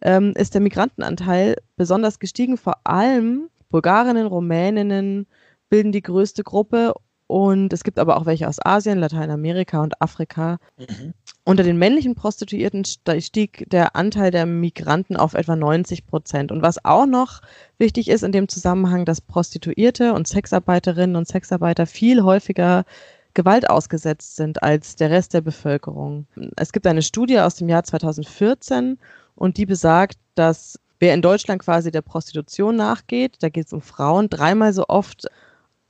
ähm, 0.02 0.34
ist 0.36 0.54
der 0.54 0.62
Migrantenanteil 0.62 1.56
besonders 1.78 2.20
gestiegen, 2.20 2.58
vor 2.58 2.78
allem 2.84 3.50
Bulgarinnen, 3.74 4.28
Rumäninnen 4.28 5.26
bilden 5.68 5.92
die 5.92 6.04
größte 6.04 6.44
Gruppe 6.44 6.94
und 7.26 7.74
es 7.74 7.84
gibt 7.84 7.98
aber 7.98 8.18
auch 8.18 8.28
welche 8.28 8.48
aus 8.48 8.64
Asien, 8.64 9.00
Lateinamerika 9.00 9.82
und 9.82 10.00
Afrika. 10.00 10.60
Mhm. 10.78 11.16
Unter 11.44 11.64
den 11.64 11.80
männlichen 11.80 12.14
Prostituierten 12.14 12.86
stieg 12.86 13.66
der 13.72 13.96
Anteil 13.96 14.30
der 14.30 14.46
Migranten 14.46 15.16
auf 15.16 15.34
etwa 15.34 15.56
90 15.56 16.06
Prozent. 16.06 16.52
Und 16.52 16.62
was 16.62 16.86
auch 16.86 17.08
noch 17.08 17.42
wichtig 17.80 18.10
ist 18.10 18.24
in 18.24 18.32
dem 18.32 18.48
Zusammenhang, 18.48 19.06
dass 19.06 19.22
Prostituierte 19.22 20.14
und 20.14 20.28
Sexarbeiterinnen 20.28 21.16
und 21.16 21.28
Sexarbeiter 21.28 21.88
viel 21.88 22.22
häufiger 22.22 22.86
Gewalt 23.34 23.68
ausgesetzt 23.68 24.36
sind 24.36 24.62
als 24.62 24.96
der 24.98 25.10
Rest 25.10 25.34
der 25.34 25.42
Bevölkerung. 25.42 26.28
Es 26.56 26.74
gibt 26.74 26.86
eine 26.86 27.02
Studie 27.02 27.40
aus 27.40 27.56
dem 27.56 27.70
Jahr 27.70 27.84
2014 27.84 29.00
und 29.34 29.58
die 29.58 29.66
besagt, 29.66 30.20
dass 30.36 30.80
wer 31.00 31.14
in 31.14 31.22
Deutschland 31.22 31.62
quasi 31.62 31.92
der 31.92 32.02
Prostitution 32.02 32.76
nachgeht, 32.76 33.38
da 33.42 33.50
geht 33.50 33.68
es 33.68 33.74
um 33.74 33.82
Frauen, 33.82 34.30
dreimal 34.30 34.74
so 34.74 34.86
oft 34.88 35.28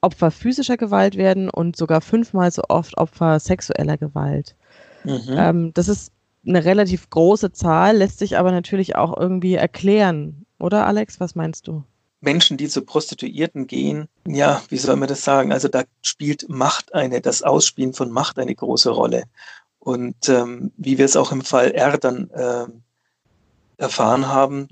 Opfer 0.01 0.31
physischer 0.31 0.77
Gewalt 0.77 1.15
werden 1.15 1.49
und 1.49 1.77
sogar 1.77 2.01
fünfmal 2.01 2.51
so 2.51 2.63
oft 2.67 2.97
Opfer 2.97 3.39
sexueller 3.39 3.97
Gewalt. 3.97 4.55
Mhm. 5.03 5.35
Ähm, 5.35 5.73
das 5.73 5.87
ist 5.87 6.11
eine 6.45 6.65
relativ 6.65 7.09
große 7.09 7.53
Zahl, 7.53 7.97
lässt 7.97 8.19
sich 8.19 8.37
aber 8.37 8.51
natürlich 8.51 8.95
auch 8.95 9.17
irgendwie 9.17 9.55
erklären. 9.55 10.45
Oder 10.59 10.85
Alex, 10.87 11.19
was 11.19 11.35
meinst 11.35 11.67
du? 11.67 11.83
Menschen, 12.19 12.57
die 12.57 12.69
zu 12.69 12.83
Prostituierten 12.83 13.67
gehen, 13.67 14.07
ja, 14.25 14.61
wie 14.69 14.77
soll 14.77 14.95
man 14.95 15.09
das 15.09 15.23
sagen? 15.23 15.51
Also 15.51 15.67
da 15.67 15.83
spielt 16.01 16.47
Macht 16.49 16.93
eine, 16.93 17.19
das 17.19 17.43
Ausspielen 17.43 17.93
von 17.93 18.11
Macht 18.11 18.39
eine 18.39 18.55
große 18.55 18.89
Rolle. 18.89 19.23
Und 19.79 20.29
ähm, 20.29 20.71
wie 20.77 20.97
wir 20.97 21.03
es 21.03 21.17
auch 21.17 21.33
im 21.33 21.41
Fall 21.41 21.71
R 21.71 21.97
dann 21.97 22.29
äh, 22.29 22.65
erfahren 23.77 24.27
haben, 24.27 24.69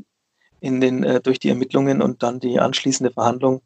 in 0.61 0.79
den, 0.79 1.03
äh, 1.03 1.19
durch 1.19 1.39
die 1.39 1.49
Ermittlungen 1.49 2.01
und 2.01 2.23
dann 2.23 2.39
die 2.39 2.59
anschließende 2.59 3.11
Verhandlung 3.11 3.61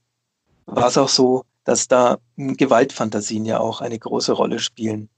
war 0.65 0.87
es 0.87 0.97
auch 0.97 1.09
so, 1.09 1.45
dass 1.63 1.87
da 1.87 2.17
Gewaltfantasien 2.37 3.45
ja 3.45 3.59
auch 3.59 3.81
eine 3.81 3.99
große 3.99 4.31
Rolle 4.31 4.59
spielen. 4.59 5.09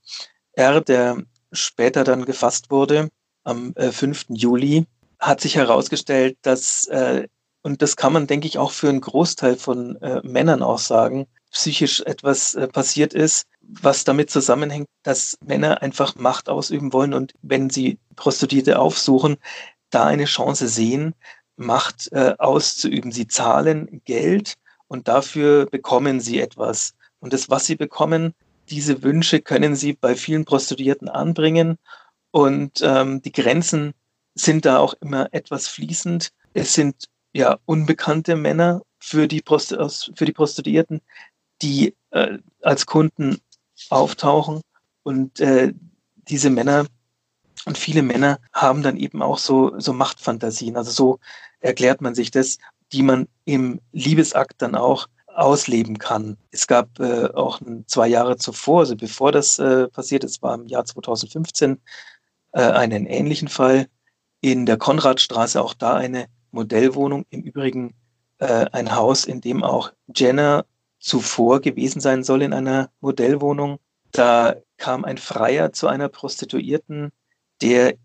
Er, 0.54 0.82
der 0.82 1.24
später 1.54 2.04
dann 2.04 2.26
gefasst 2.26 2.72
wurde, 2.72 3.10
am 3.44 3.74
äh, 3.76 3.92
5. 3.92 4.26
Juli, 4.30 4.86
hat 5.20 5.40
sich 5.42 5.56
herausgestellt, 5.56 6.38
dass, 6.42 6.88
äh, 6.88 7.28
und 7.62 7.82
das 7.82 7.96
kann 7.96 8.13
man, 8.13 8.28
denke 8.28 8.48
ich, 8.48 8.58
auch 8.58 8.72
für 8.72 8.90
einen 8.90 9.02
Großteil 9.02 9.56
von 9.56 9.96
äh, 10.02 10.22
Männern 10.24 10.62
auch 10.62 10.80
sagen, 10.80 11.28
psychisch 11.52 12.02
etwas 12.02 12.56
äh, 12.56 12.68
passiert 12.68 13.13
ist, 13.13 13.48
was 13.62 14.04
damit 14.04 14.30
zusammenhängt, 14.30 14.88
dass 15.04 15.38
Männer 15.44 15.82
einfach 15.82 16.16
Macht 16.16 16.50
ausüben 16.50 16.94
wollen 16.94 17.13
und 17.13 17.34
wenn 17.42 17.70
sie 17.70 18.00
Prostituierte 18.16 18.80
aufsuchen, 18.80 19.38
da 19.90 20.06
eine 20.06 20.26
Chance 20.26 20.68
sehen, 20.68 21.16
Macht 21.58 22.12
äh, 22.12 22.36
auszuüben. 22.38 23.12
Sie 23.12 23.28
zahlen 23.28 24.02
Geld 24.06 24.54
und 24.88 25.08
dafür 25.08 25.65
bekommen 25.65 26.20
sie 26.20 26.39
etwas. 26.39 26.93
Und 27.20 27.34
das, 27.34 27.50
was 27.50 27.65
sie 27.65 27.76
bekommen, 27.76 28.34
diese 28.70 29.04
Wünsche 29.04 29.41
können 29.41 29.76
sie 29.76 29.93
bei 29.93 30.15
vielen 30.15 30.46
Prostituierten 30.46 31.10
anbringen. 31.10 31.78
Und 32.32 32.82
ähm, 32.82 33.22
die 33.22 33.32
Grenzen 33.32 33.93
sind 34.36 34.65
da 34.65 34.80
auch 34.80 34.93
immer 35.02 35.28
etwas 35.34 35.67
fließend. 35.67 36.32
Es 36.54 36.74
sind 36.74 37.06
ja 37.34 37.58
unbekannte 37.65 38.36
Männer 38.36 38.82
für 39.00 39.28
die, 39.28 39.41
Prost 39.41 39.76
für 40.15 40.26
die 40.26 40.34
Prostituierten, 40.34 41.02
die 41.62 41.96
äh, 42.12 42.38
als 42.62 42.86
Kunden 42.86 43.38
auftauchen. 43.89 44.62
Und 45.04 45.39
äh, 45.39 45.74
diese 46.15 46.50
Männer 46.50 46.86
und 47.67 47.77
viele 47.77 48.01
Männer 48.01 48.39
haben 48.53 48.82
dann 48.82 48.95
eben 48.95 49.21
auch 49.21 49.38
so, 49.38 49.77
so 49.77 49.91
Machtfantasien. 49.91 50.77
Also 50.77 50.91
so 50.91 51.19
erklärt 51.60 51.99
man 52.01 52.15
sich 52.15 52.32
das, 52.32 52.60
die 52.93 53.03
man 53.03 53.27
im 53.43 53.82
Liebesakt 53.91 54.62
dann 54.62 54.73
auch 54.75 55.08
ausleben 55.27 55.99
kann. 55.99 56.38
Es 56.49 56.65
gab 56.65 56.97
äh, 56.99 57.25
auch 57.25 57.60
zwei 57.86 58.08
Jahre 58.08 58.38
zuvor, 58.38 58.80
also 58.80 58.95
bevor 58.95 59.34
das 59.34 59.60
äh, 59.60 59.88
passiert 59.89 60.23
ist, 60.23 60.41
war 60.41 60.56
im 60.56 60.67
Jahr 60.67 60.86
2015 60.86 61.80
äh, 62.53 62.62
einen 62.62 63.06
ähnlichen 63.06 63.49
Fall 63.49 63.88
in 64.39 64.65
der 64.65 64.77
Konradstraße, 64.77 65.62
auch 65.62 65.73
da 65.73 65.95
eine 65.95 66.27
Modellwohnung, 66.51 67.25
im 67.30 67.41
Übrigen 67.41 67.93
äh, 68.39 68.65
ein 68.71 68.95
Haus, 68.95 69.25
in 69.25 69.41
dem 69.41 69.63
auch 69.63 69.91
Jenner 70.15 70.65
zuvor 70.99 71.60
gewesen 71.60 71.99
sein 71.99 72.23
soll 72.23 72.41
in 72.41 72.53
einer 72.53 72.89
Modellwohnung. 73.01 73.80
Da 74.13 74.56
kam 74.77 75.03
ein 75.03 75.17
Freier 75.17 75.73
zu 75.73 75.88
einer 75.88 76.08
Prostituierten, 76.08 77.12
der 77.62 77.96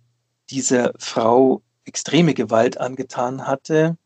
dieser 0.50 0.92
Frau 0.98 1.62
extreme 1.84 2.34
Gewalt 2.34 2.78
angetan 2.78 3.46
hatte. 3.46 3.96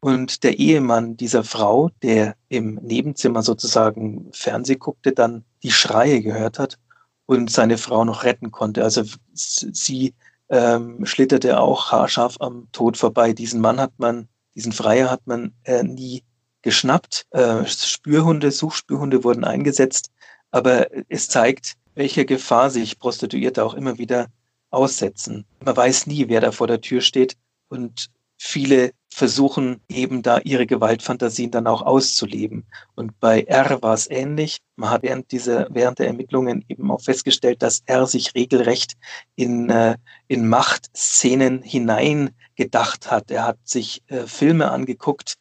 Und 0.00 0.44
der 0.44 0.58
Ehemann 0.58 1.16
dieser 1.16 1.44
Frau, 1.44 1.90
der 2.02 2.34
im 2.48 2.76
Nebenzimmer 2.76 3.42
sozusagen 3.42 4.30
Fernseh 4.32 4.76
guckte, 4.76 5.12
dann 5.12 5.44
die 5.62 5.70
Schreie 5.70 6.22
gehört 6.22 6.58
hat 6.58 6.78
und 7.26 7.50
seine 7.50 7.76
Frau 7.76 8.04
noch 8.04 8.24
retten 8.24 8.50
konnte. 8.50 8.82
Also 8.82 9.04
sie 9.34 10.14
ähm, 10.48 11.04
schlitterte 11.04 11.60
auch 11.60 11.92
haarscharf 11.92 12.36
am 12.40 12.68
Tod 12.72 12.96
vorbei. 12.96 13.34
Diesen 13.34 13.60
Mann 13.60 13.78
hat 13.78 13.92
man, 13.98 14.28
diesen 14.54 14.72
Freier 14.72 15.10
hat 15.10 15.26
man 15.26 15.52
äh, 15.64 15.82
nie 15.82 16.24
geschnappt. 16.62 17.26
Äh, 17.30 17.66
Spürhunde, 17.66 18.50
Suchspürhunde 18.50 19.22
wurden 19.22 19.44
eingesetzt, 19.44 20.10
aber 20.50 20.88
es 21.08 21.28
zeigt, 21.28 21.74
welche 21.94 22.24
Gefahr 22.24 22.70
sich 22.70 22.98
Prostituierte 22.98 23.64
auch 23.64 23.74
immer 23.74 23.98
wieder 23.98 24.28
aussetzen. 24.70 25.44
Man 25.64 25.76
weiß 25.76 26.06
nie, 26.06 26.28
wer 26.28 26.40
da 26.40 26.52
vor 26.52 26.66
der 26.66 26.80
Tür 26.80 27.00
steht 27.00 27.36
und 27.68 28.10
viele 28.36 28.92
versuchen 29.12 29.80
eben 29.88 30.22
da 30.22 30.38
ihre 30.38 30.66
Gewaltfantasien 30.66 31.50
dann 31.50 31.66
auch 31.66 31.82
auszuleben. 31.82 32.64
Und 32.94 33.18
bei 33.20 33.42
R 33.42 33.82
war 33.82 33.92
es 33.92 34.08
ähnlich. 34.08 34.58
Man 34.76 34.90
hat 34.90 35.02
während 35.02 35.30
dieser, 35.32 35.66
während 35.70 35.98
der 35.98 36.06
Ermittlungen 36.06 36.64
eben 36.68 36.90
auch 36.90 37.02
festgestellt, 37.02 37.60
dass 37.60 37.82
R 37.86 38.06
sich 38.06 38.34
regelrecht 38.34 38.94
in, 39.34 39.68
äh, 39.68 39.96
in 40.28 40.48
Machtszenen 40.48 41.60
hineingedacht 41.60 43.10
hat. 43.10 43.30
Er 43.30 43.46
hat 43.46 43.58
sich 43.64 44.02
äh, 44.06 44.26
Filme 44.26 44.70
angeguckt, 44.70 45.36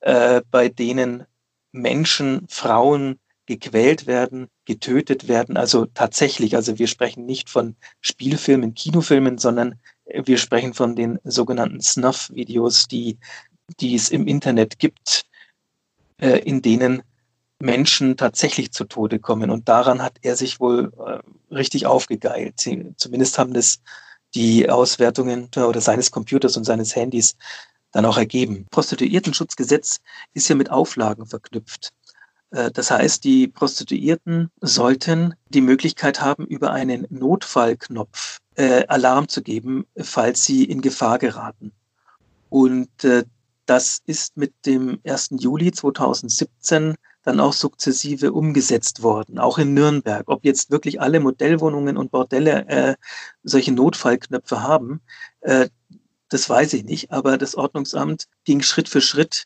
äh, 0.00 0.40
bei 0.50 0.68
denen 0.68 1.24
Menschen, 1.70 2.46
Frauen 2.48 3.20
gequält 3.46 4.06
werden, 4.06 4.48
getötet 4.64 5.28
werden. 5.28 5.56
Also 5.56 5.86
tatsächlich, 5.86 6.54
also 6.56 6.78
wir 6.78 6.86
sprechen 6.86 7.26
nicht 7.26 7.50
von 7.50 7.76
Spielfilmen, 8.00 8.74
Kinofilmen, 8.74 9.38
sondern 9.38 9.76
wir 10.04 10.38
sprechen 10.38 10.74
von 10.74 10.96
den 10.96 11.18
sogenannten 11.24 11.80
Snuff-Videos, 11.80 12.88
die, 12.88 13.18
die 13.80 13.94
es 13.94 14.10
im 14.10 14.26
Internet 14.26 14.78
gibt, 14.78 15.24
äh, 16.18 16.38
in 16.38 16.62
denen 16.62 17.02
Menschen 17.58 18.16
tatsächlich 18.16 18.72
zu 18.72 18.84
Tode 18.84 19.18
kommen. 19.18 19.50
Und 19.50 19.68
daran 19.68 20.02
hat 20.02 20.18
er 20.22 20.36
sich 20.36 20.60
wohl 20.60 20.92
äh, 20.98 21.54
richtig 21.54 21.86
aufgegeilt. 21.86 22.60
Sie, 22.60 22.92
zumindest 22.96 23.38
haben 23.38 23.54
das 23.54 23.80
die 24.34 24.68
Auswertungen 24.68 25.48
oder 25.56 25.80
seines 25.80 26.10
Computers 26.10 26.56
und 26.56 26.64
seines 26.64 26.96
Handys 26.96 27.36
dann 27.92 28.06
auch 28.06 28.16
ergeben. 28.16 28.66
Prostituiertenschutzgesetz 28.70 30.00
ist 30.32 30.48
ja 30.48 30.54
mit 30.54 30.70
Auflagen 30.70 31.26
verknüpft. 31.26 31.92
Äh, 32.52 32.70
das 32.70 32.90
heißt, 32.90 33.24
die 33.24 33.48
Prostituierten 33.48 34.50
sollten 34.60 35.34
die 35.48 35.60
Möglichkeit 35.60 36.20
haben, 36.20 36.46
über 36.46 36.72
einen 36.72 37.06
Notfallknopf 37.10 38.38
äh, 38.54 38.86
Alarm 38.86 39.28
zu 39.28 39.42
geben, 39.42 39.86
falls 39.96 40.44
sie 40.44 40.64
in 40.64 40.80
Gefahr 40.80 41.18
geraten. 41.18 41.72
Und 42.48 43.04
äh, 43.04 43.24
das 43.66 44.02
ist 44.06 44.36
mit 44.36 44.52
dem 44.66 45.00
1. 45.06 45.30
Juli 45.38 45.72
2017 45.72 46.94
dann 47.22 47.40
auch 47.40 47.52
sukzessive 47.52 48.32
umgesetzt 48.32 49.02
worden, 49.02 49.38
auch 49.38 49.58
in 49.58 49.74
Nürnberg. 49.74 50.24
Ob 50.26 50.44
jetzt 50.44 50.70
wirklich 50.70 51.00
alle 51.00 51.20
Modellwohnungen 51.20 51.96
und 51.96 52.10
Bordelle 52.10 52.66
äh, 52.68 52.94
solche 53.44 53.72
Notfallknöpfe 53.72 54.62
haben, 54.62 55.00
äh, 55.40 55.68
das 56.28 56.48
weiß 56.48 56.72
ich 56.72 56.84
nicht. 56.84 57.12
Aber 57.12 57.38
das 57.38 57.54
Ordnungsamt 57.54 58.26
ging 58.44 58.62
Schritt 58.62 58.88
für 58.88 59.00
Schritt 59.00 59.44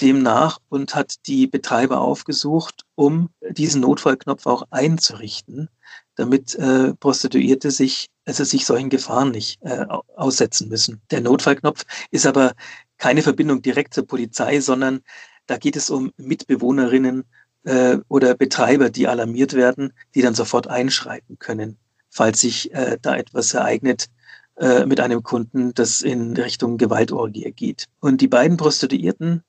dem 0.00 0.22
nach 0.22 0.58
und 0.68 0.94
hat 0.94 1.26
die 1.26 1.46
Betreiber 1.46 2.00
aufgesucht, 2.00 2.84
um 2.94 3.30
diesen 3.50 3.80
Notfallknopf 3.82 4.46
auch 4.46 4.64
einzurichten, 4.70 5.68
damit 6.16 6.54
äh, 6.54 6.94
Prostituierte 6.94 7.70
sich, 7.70 8.08
also 8.24 8.44
sich 8.44 8.66
solchen 8.66 8.90
Gefahren 8.90 9.30
nicht 9.30 9.60
äh, 9.62 9.86
aussetzen 10.16 10.68
müssen. 10.68 11.00
Der 11.10 11.20
Notfallknopf 11.20 11.84
ist 12.10 12.26
aber 12.26 12.52
keine 12.98 13.22
Verbindung 13.22 13.62
direkt 13.62 13.94
zur 13.94 14.06
Polizei, 14.06 14.60
sondern 14.60 15.00
da 15.46 15.58
geht 15.58 15.76
es 15.76 15.90
um 15.90 16.12
Mitbewohnerinnen 16.16 17.24
äh, 17.64 17.98
oder 18.08 18.34
Betreiber, 18.34 18.90
die 18.90 19.08
alarmiert 19.08 19.54
werden, 19.54 19.92
die 20.14 20.22
dann 20.22 20.34
sofort 20.34 20.68
einschreiten 20.68 21.38
können, 21.38 21.78
falls 22.10 22.40
sich 22.40 22.72
äh, 22.74 22.98
da 23.00 23.16
etwas 23.16 23.54
ereignet, 23.54 24.08
äh, 24.56 24.86
mit 24.86 25.00
einem 25.00 25.22
Kunden, 25.22 25.72
das 25.74 26.02
in 26.02 26.36
Richtung 26.36 26.76
Gewaltorgie 26.76 27.52
geht. 27.52 27.86
Und 28.00 28.20
die 28.20 28.28
beiden 28.28 28.56
Prostituierten 28.56 29.42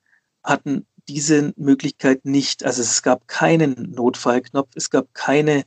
hatten 0.43 0.85
diese 1.07 1.53
Möglichkeit 1.57 2.25
nicht. 2.25 2.63
Also 2.63 2.81
es 2.81 3.01
gab 3.03 3.27
keinen 3.27 3.91
Notfallknopf, 3.91 4.69
es 4.75 4.89
gab 4.89 5.13
keine, 5.13 5.63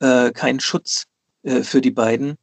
äh, 0.00 0.30
keinen 0.32 0.60
Schutz 0.60 1.06
äh, 1.42 1.62
für 1.62 1.80
die 1.80 1.90
beiden. 1.90 2.36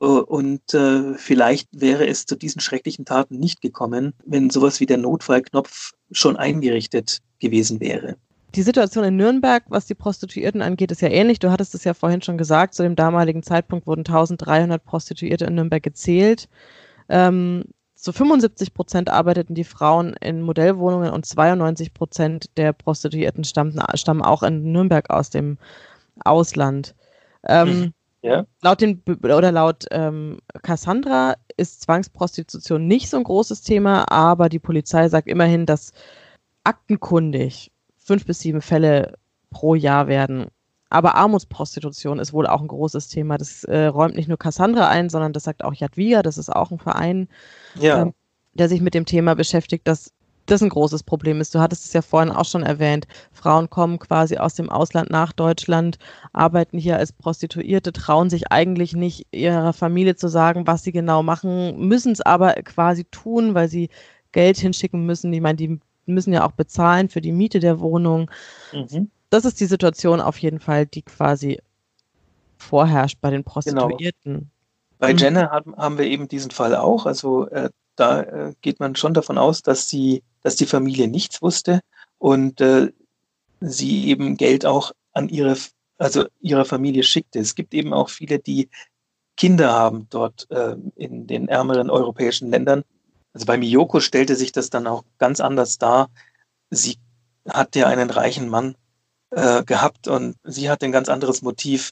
Äh, 0.00 0.06
und 0.06 0.74
äh, 0.74 1.14
vielleicht 1.14 1.68
wäre 1.72 2.06
es 2.06 2.26
zu 2.26 2.36
diesen 2.36 2.60
schrecklichen 2.60 3.04
Taten 3.04 3.38
nicht 3.38 3.60
gekommen, 3.60 4.12
wenn 4.24 4.50
sowas 4.50 4.80
wie 4.80 4.86
der 4.86 4.98
Notfallknopf 4.98 5.92
schon 6.12 6.36
eingerichtet 6.36 7.20
gewesen 7.38 7.80
wäre. 7.80 8.16
Die 8.54 8.62
Situation 8.62 9.04
in 9.04 9.16
Nürnberg, 9.16 9.64
was 9.68 9.86
die 9.86 9.96
Prostituierten 9.96 10.62
angeht, 10.62 10.92
ist 10.92 11.02
ja 11.02 11.08
ähnlich. 11.08 11.40
Du 11.40 11.50
hattest 11.50 11.74
es 11.74 11.82
ja 11.82 11.92
vorhin 11.92 12.22
schon 12.22 12.38
gesagt. 12.38 12.74
Zu 12.74 12.84
dem 12.84 12.94
damaligen 12.94 13.42
Zeitpunkt 13.42 13.86
wurden 13.86 14.02
1300 14.02 14.84
Prostituierte 14.84 15.46
in 15.46 15.56
Nürnberg 15.56 15.82
gezählt. 15.82 16.48
Ähm, 17.08 17.64
zu 18.04 18.12
75 18.12 18.74
Prozent 18.74 19.08
arbeiteten 19.08 19.54
die 19.54 19.64
Frauen 19.64 20.12
in 20.20 20.42
Modellwohnungen 20.42 21.10
und 21.10 21.24
92 21.24 21.94
Prozent 21.94 22.50
der 22.58 22.74
Prostituierten 22.74 23.44
stammten, 23.44 23.80
stammen 23.94 24.20
auch 24.20 24.42
in 24.42 24.72
Nürnberg 24.72 25.08
aus 25.08 25.30
dem 25.30 25.56
Ausland. 26.22 26.94
Ähm, 27.48 27.68
mhm. 27.68 27.94
ja. 28.20 28.44
Laut 28.60 28.82
den 28.82 29.02
oder 29.22 29.50
laut 29.50 29.86
ähm, 29.90 30.36
Cassandra 30.62 31.36
ist 31.56 31.80
Zwangsprostitution 31.80 32.86
nicht 32.86 33.08
so 33.08 33.16
ein 33.16 33.24
großes 33.24 33.62
Thema, 33.62 34.12
aber 34.12 34.50
die 34.50 34.58
Polizei 34.58 35.08
sagt 35.08 35.26
immerhin, 35.26 35.64
dass 35.64 35.92
aktenkundig 36.62 37.72
fünf 37.96 38.26
bis 38.26 38.40
sieben 38.40 38.60
Fälle 38.60 39.14
pro 39.48 39.74
Jahr 39.74 40.08
werden. 40.08 40.48
Aber 40.94 41.16
Armutsprostitution 41.16 42.20
ist 42.20 42.32
wohl 42.32 42.46
auch 42.46 42.60
ein 42.60 42.68
großes 42.68 43.08
Thema. 43.08 43.36
Das 43.36 43.64
äh, 43.64 43.86
räumt 43.86 44.14
nicht 44.14 44.28
nur 44.28 44.38
Cassandra 44.38 44.86
ein, 44.86 45.10
sondern 45.10 45.32
das 45.32 45.42
sagt 45.42 45.64
auch 45.64 45.74
Jadwiga. 45.74 46.22
Das 46.22 46.38
ist 46.38 46.50
auch 46.50 46.70
ein 46.70 46.78
Verein, 46.78 47.26
ja. 47.74 48.02
ähm, 48.02 48.14
der 48.52 48.68
sich 48.68 48.80
mit 48.80 48.94
dem 48.94 49.04
Thema 49.04 49.34
beschäftigt, 49.34 49.88
dass 49.88 50.12
das 50.46 50.62
ein 50.62 50.68
großes 50.68 51.02
Problem 51.02 51.40
ist. 51.40 51.52
Du 51.52 51.58
hattest 51.58 51.84
es 51.84 51.92
ja 51.94 52.00
vorhin 52.00 52.30
auch 52.30 52.44
schon 52.44 52.62
erwähnt. 52.62 53.08
Frauen 53.32 53.68
kommen 53.70 53.98
quasi 53.98 54.36
aus 54.36 54.54
dem 54.54 54.70
Ausland 54.70 55.10
nach 55.10 55.32
Deutschland, 55.32 55.98
arbeiten 56.32 56.78
hier 56.78 56.96
als 56.96 57.12
Prostituierte, 57.12 57.92
trauen 57.92 58.30
sich 58.30 58.52
eigentlich 58.52 58.94
nicht 58.94 59.26
ihrer 59.32 59.72
Familie 59.72 60.14
zu 60.14 60.28
sagen, 60.28 60.68
was 60.68 60.84
sie 60.84 60.92
genau 60.92 61.24
machen, 61.24 61.76
müssen 61.88 62.12
es 62.12 62.20
aber 62.20 62.52
quasi 62.62 63.04
tun, 63.06 63.54
weil 63.54 63.68
sie 63.68 63.88
Geld 64.30 64.58
hinschicken 64.58 65.04
müssen. 65.04 65.32
Ich 65.32 65.40
meine, 65.40 65.56
die 65.56 65.80
müssen 66.06 66.32
ja 66.32 66.46
auch 66.46 66.52
bezahlen 66.52 67.08
für 67.08 67.20
die 67.20 67.32
Miete 67.32 67.58
der 67.58 67.80
Wohnung. 67.80 68.30
Mhm 68.72 69.10
das 69.34 69.44
ist 69.44 69.58
die 69.58 69.66
Situation 69.66 70.20
auf 70.20 70.38
jeden 70.38 70.60
Fall, 70.60 70.86
die 70.86 71.02
quasi 71.02 71.60
vorherrscht 72.56 73.18
bei 73.20 73.30
den 73.30 73.42
genau. 73.42 73.52
Prostituierten. 73.52 74.32
Genau. 74.32 74.46
Bei 75.00 75.12
mhm. 75.12 75.18
Jenna 75.18 75.50
haben, 75.50 75.76
haben 75.76 75.98
wir 75.98 76.06
eben 76.06 76.28
diesen 76.28 76.52
Fall 76.52 76.76
auch. 76.76 77.04
Also 77.04 77.48
äh, 77.48 77.70
da 77.96 78.22
äh, 78.22 78.54
geht 78.60 78.78
man 78.78 78.94
schon 78.94 79.12
davon 79.12 79.36
aus, 79.36 79.62
dass 79.62 79.88
sie, 79.88 80.22
dass 80.42 80.54
die 80.54 80.66
Familie 80.66 81.08
nichts 81.08 81.42
wusste 81.42 81.80
und 82.18 82.60
äh, 82.60 82.92
sie 83.60 84.08
eben 84.08 84.36
Geld 84.36 84.64
auch 84.64 84.92
an 85.12 85.28
ihre, 85.28 85.56
also 85.98 86.26
ihrer 86.40 86.64
Familie 86.64 87.02
schickte. 87.02 87.40
Es 87.40 87.56
gibt 87.56 87.74
eben 87.74 87.92
auch 87.92 88.10
viele, 88.10 88.38
die 88.38 88.68
Kinder 89.36 89.72
haben 89.72 90.06
dort 90.10 90.48
äh, 90.52 90.76
in 90.94 91.26
den 91.26 91.48
ärmeren 91.48 91.90
europäischen 91.90 92.50
Ländern. 92.50 92.84
Also 93.32 93.46
bei 93.46 93.58
Miyoko 93.58 93.98
stellte 93.98 94.36
sich 94.36 94.52
das 94.52 94.70
dann 94.70 94.86
auch 94.86 95.02
ganz 95.18 95.40
anders 95.40 95.78
dar. 95.78 96.08
Sie 96.70 96.98
hat 97.48 97.74
ja 97.74 97.88
einen 97.88 98.10
reichen 98.10 98.48
Mann 98.48 98.76
äh, 99.34 99.64
gehabt 99.64 100.08
und 100.08 100.36
sie 100.44 100.70
hat 100.70 100.82
ein 100.82 100.92
ganz 100.92 101.08
anderes 101.08 101.42
Motiv, 101.42 101.90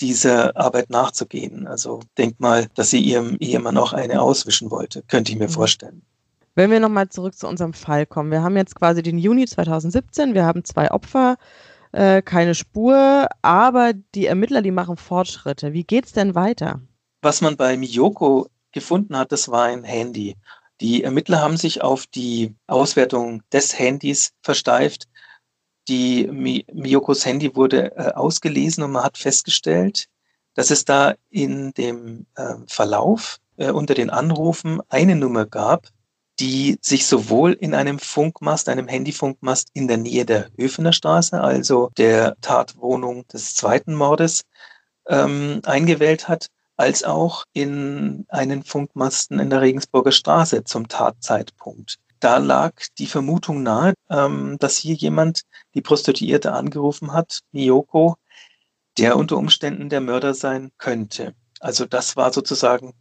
dieser 0.00 0.56
Arbeit 0.56 0.90
nachzugehen. 0.90 1.66
Also 1.66 2.00
denk 2.18 2.40
mal, 2.40 2.66
dass 2.74 2.90
sie 2.90 3.00
ihrem 3.00 3.36
Ehemann 3.38 3.76
auch 3.76 3.92
eine 3.92 4.20
auswischen 4.20 4.70
wollte, 4.70 5.02
könnte 5.02 5.32
ich 5.32 5.38
mir 5.38 5.48
mhm. 5.48 5.52
vorstellen. 5.52 6.02
Wenn 6.54 6.70
wir 6.70 6.80
nochmal 6.80 7.08
zurück 7.08 7.34
zu 7.34 7.48
unserem 7.48 7.72
Fall 7.72 8.04
kommen. 8.04 8.30
Wir 8.30 8.42
haben 8.42 8.56
jetzt 8.56 8.74
quasi 8.74 9.02
den 9.02 9.16
Juni 9.16 9.46
2017, 9.46 10.34
wir 10.34 10.44
haben 10.44 10.64
zwei 10.64 10.90
Opfer, 10.90 11.36
äh, 11.92 12.20
keine 12.20 12.54
Spur, 12.54 13.28
aber 13.40 13.92
die 14.14 14.26
Ermittler, 14.26 14.60
die 14.60 14.70
machen 14.70 14.96
Fortschritte. 14.96 15.72
Wie 15.72 15.84
geht's 15.84 16.12
denn 16.12 16.34
weiter? 16.34 16.80
Was 17.22 17.40
man 17.40 17.56
bei 17.56 17.76
Miyoko 17.76 18.48
gefunden 18.72 19.16
hat, 19.16 19.32
das 19.32 19.48
war 19.48 19.64
ein 19.64 19.84
Handy. 19.84 20.36
Die 20.80 21.04
Ermittler 21.04 21.40
haben 21.40 21.56
sich 21.56 21.80
auf 21.80 22.06
die 22.06 22.54
Auswertung 22.66 23.42
des 23.52 23.78
Handys 23.78 24.32
versteift 24.42 25.06
die 25.88 26.26
Miyokos 26.72 27.26
Handy 27.26 27.54
wurde 27.56 27.96
äh, 27.96 28.12
ausgelesen 28.12 28.84
und 28.84 28.92
man 28.92 29.04
hat 29.04 29.18
festgestellt, 29.18 30.06
dass 30.54 30.70
es 30.70 30.84
da 30.84 31.14
in 31.30 31.72
dem 31.72 32.26
äh, 32.36 32.54
Verlauf 32.66 33.38
äh, 33.56 33.70
unter 33.70 33.94
den 33.94 34.10
Anrufen 34.10 34.80
eine 34.88 35.16
Nummer 35.16 35.46
gab, 35.46 35.88
die 36.38 36.78
sich 36.80 37.06
sowohl 37.06 37.52
in 37.52 37.74
einem 37.74 37.98
Funkmast, 37.98 38.68
einem 38.68 38.88
Handyfunkmast 38.88 39.70
in 39.74 39.88
der 39.88 39.98
Nähe 39.98 40.24
der 40.24 40.48
Höfener 40.56 40.92
Straße, 40.92 41.40
also 41.40 41.90
der 41.96 42.36
Tatwohnung 42.40 43.26
des 43.28 43.54
zweiten 43.54 43.94
Mordes, 43.94 44.42
ähm, 45.08 45.60
eingewählt 45.64 46.28
hat, 46.28 46.46
als 46.76 47.04
auch 47.04 47.44
in 47.52 48.24
einen 48.28 48.64
Funkmasten 48.64 49.38
in 49.38 49.50
der 49.50 49.60
Regensburger 49.60 50.12
Straße 50.12 50.64
zum 50.64 50.88
Tatzeitpunkt 50.88 51.98
da 52.22 52.38
lag 52.38 52.74
die 52.98 53.08
Vermutung 53.08 53.64
nahe, 53.64 53.94
ähm, 54.08 54.56
dass 54.60 54.76
hier 54.76 54.94
jemand 54.94 55.42
die 55.74 55.82
Prostituierte 55.82 56.52
angerufen 56.52 57.12
hat, 57.12 57.40
Miyoko, 57.50 58.14
der 58.96 59.16
unter 59.16 59.36
Umständen 59.36 59.88
der 59.88 60.00
Mörder 60.00 60.32
sein 60.32 60.70
könnte. 60.78 61.34
Also 61.58 61.84
das 61.84 62.16
war 62.16 62.32
sozusagen 62.32 62.92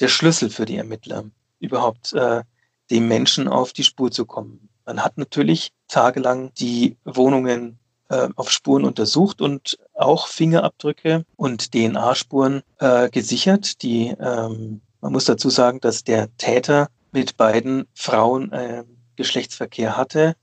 der 0.00 0.08
Schlüssel 0.08 0.50
für 0.50 0.66
die 0.66 0.76
Ermittler, 0.76 1.24
überhaupt 1.58 2.12
äh, 2.12 2.42
dem 2.90 3.08
Menschen 3.08 3.48
auf 3.48 3.72
die 3.72 3.84
Spur 3.84 4.10
zu 4.10 4.26
kommen. 4.26 4.68
Man 4.84 5.02
hat 5.02 5.16
natürlich 5.16 5.72
tagelang 5.88 6.52
die 6.54 6.98
Wohnungen 7.04 7.78
äh, 8.10 8.28
auf 8.36 8.50
Spuren 8.50 8.84
untersucht 8.84 9.40
und 9.40 9.78
auch 9.94 10.28
Fingerabdrücke 10.28 11.24
und 11.36 11.72
DNA-Spuren 11.72 12.62
äh, 12.78 13.08
gesichert. 13.08 13.82
Die, 13.82 14.14
ähm, 14.20 14.82
man 15.00 15.12
muss 15.12 15.24
dazu 15.24 15.48
sagen, 15.48 15.80
dass 15.80 16.04
der 16.04 16.34
Täter 16.36 16.88
mit 17.16 17.38
beiden 17.38 17.88
Frauen 17.94 18.52
äh, 18.52 18.84
Geschlechtsverkehr 19.16 19.96
hatte. 19.96 20.36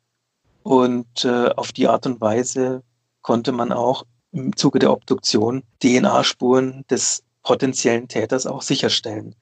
Und 0.64 1.24
äh, 1.24 1.50
auf 1.50 1.72
die 1.72 1.88
Art 1.88 2.08
und 2.08 2.20
Weise 2.20 2.82
konnte 3.22 3.52
man 3.52 3.72
auch 3.72 4.08
im 4.32 4.56
Zuge 4.56 4.80
der 4.80 4.92
Obduktion 4.92 5.62
DNA-Spuren 5.84 6.84
des 6.90 7.22
potenziellen 7.44 8.08
Täters 8.08 8.48
auch 8.48 8.64
sicherstellen. 8.64 9.36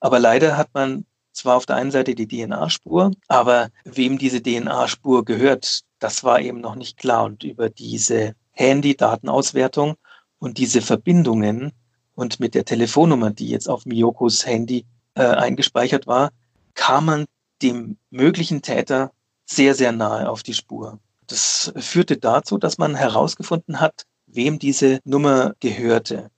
Aber 0.00 0.18
leider 0.18 0.58
hat 0.58 0.68
man 0.74 1.06
zwar 1.32 1.56
auf 1.56 1.64
der 1.64 1.76
einen 1.76 1.90
Seite 1.90 2.14
die 2.14 2.28
DNA-Spur, 2.28 3.12
aber 3.28 3.70
wem 3.84 4.18
diese 4.18 4.42
DNA-Spur 4.42 5.24
gehört, 5.24 5.84
das 6.00 6.22
war 6.22 6.38
eben 6.38 6.60
noch 6.60 6.74
nicht 6.74 6.98
klar. 6.98 7.24
Und 7.24 7.44
über 7.44 7.70
diese 7.70 8.34
Handy-Datenauswertung 8.50 9.94
und 10.38 10.58
diese 10.58 10.82
Verbindungen 10.82 11.72
und 12.14 12.40
mit 12.40 12.54
der 12.54 12.66
Telefonnummer, 12.66 13.30
die 13.30 13.48
jetzt 13.48 13.70
auf 13.70 13.86
Miyokos 13.86 14.44
Handy 14.44 14.84
äh, 15.14 15.22
eingespeichert 15.22 16.06
war, 16.06 16.30
kam 16.74 17.06
man 17.06 17.26
dem 17.62 17.96
möglichen 18.10 18.62
Täter 18.62 19.12
sehr, 19.46 19.74
sehr 19.74 19.92
nahe 19.92 20.28
auf 20.28 20.42
die 20.42 20.54
Spur. 20.54 20.98
Das 21.26 21.72
führte 21.76 22.16
dazu, 22.16 22.58
dass 22.58 22.78
man 22.78 22.94
herausgefunden 22.94 23.80
hat, 23.80 24.04
wem 24.26 24.58
diese 24.58 25.00
Nummer 25.04 25.54
gehörte. 25.60 26.30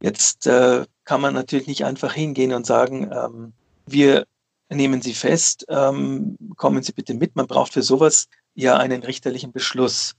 Jetzt 0.00 0.46
äh, 0.46 0.84
kann 1.04 1.20
man 1.20 1.34
natürlich 1.34 1.66
nicht 1.66 1.84
einfach 1.84 2.12
hingehen 2.12 2.52
und 2.52 2.66
sagen, 2.66 3.10
ähm, 3.12 3.52
wir 3.86 4.26
nehmen 4.68 5.00
Sie 5.00 5.14
fest, 5.14 5.64
ähm, 5.68 6.36
kommen 6.56 6.82
Sie 6.82 6.92
bitte 6.92 7.14
mit. 7.14 7.34
Man 7.34 7.46
braucht 7.46 7.72
für 7.72 7.82
sowas 7.82 8.28
ja 8.54 8.76
einen 8.76 9.02
richterlichen 9.02 9.52
Beschluss. 9.52 10.14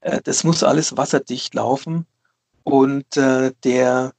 Äh, 0.00 0.20
das 0.24 0.44
muss 0.44 0.62
alles 0.62 0.96
wasserdicht 0.96 1.54
laufen 1.54 2.06
und 2.64 3.16
äh, 3.16 3.52
der 3.64 4.12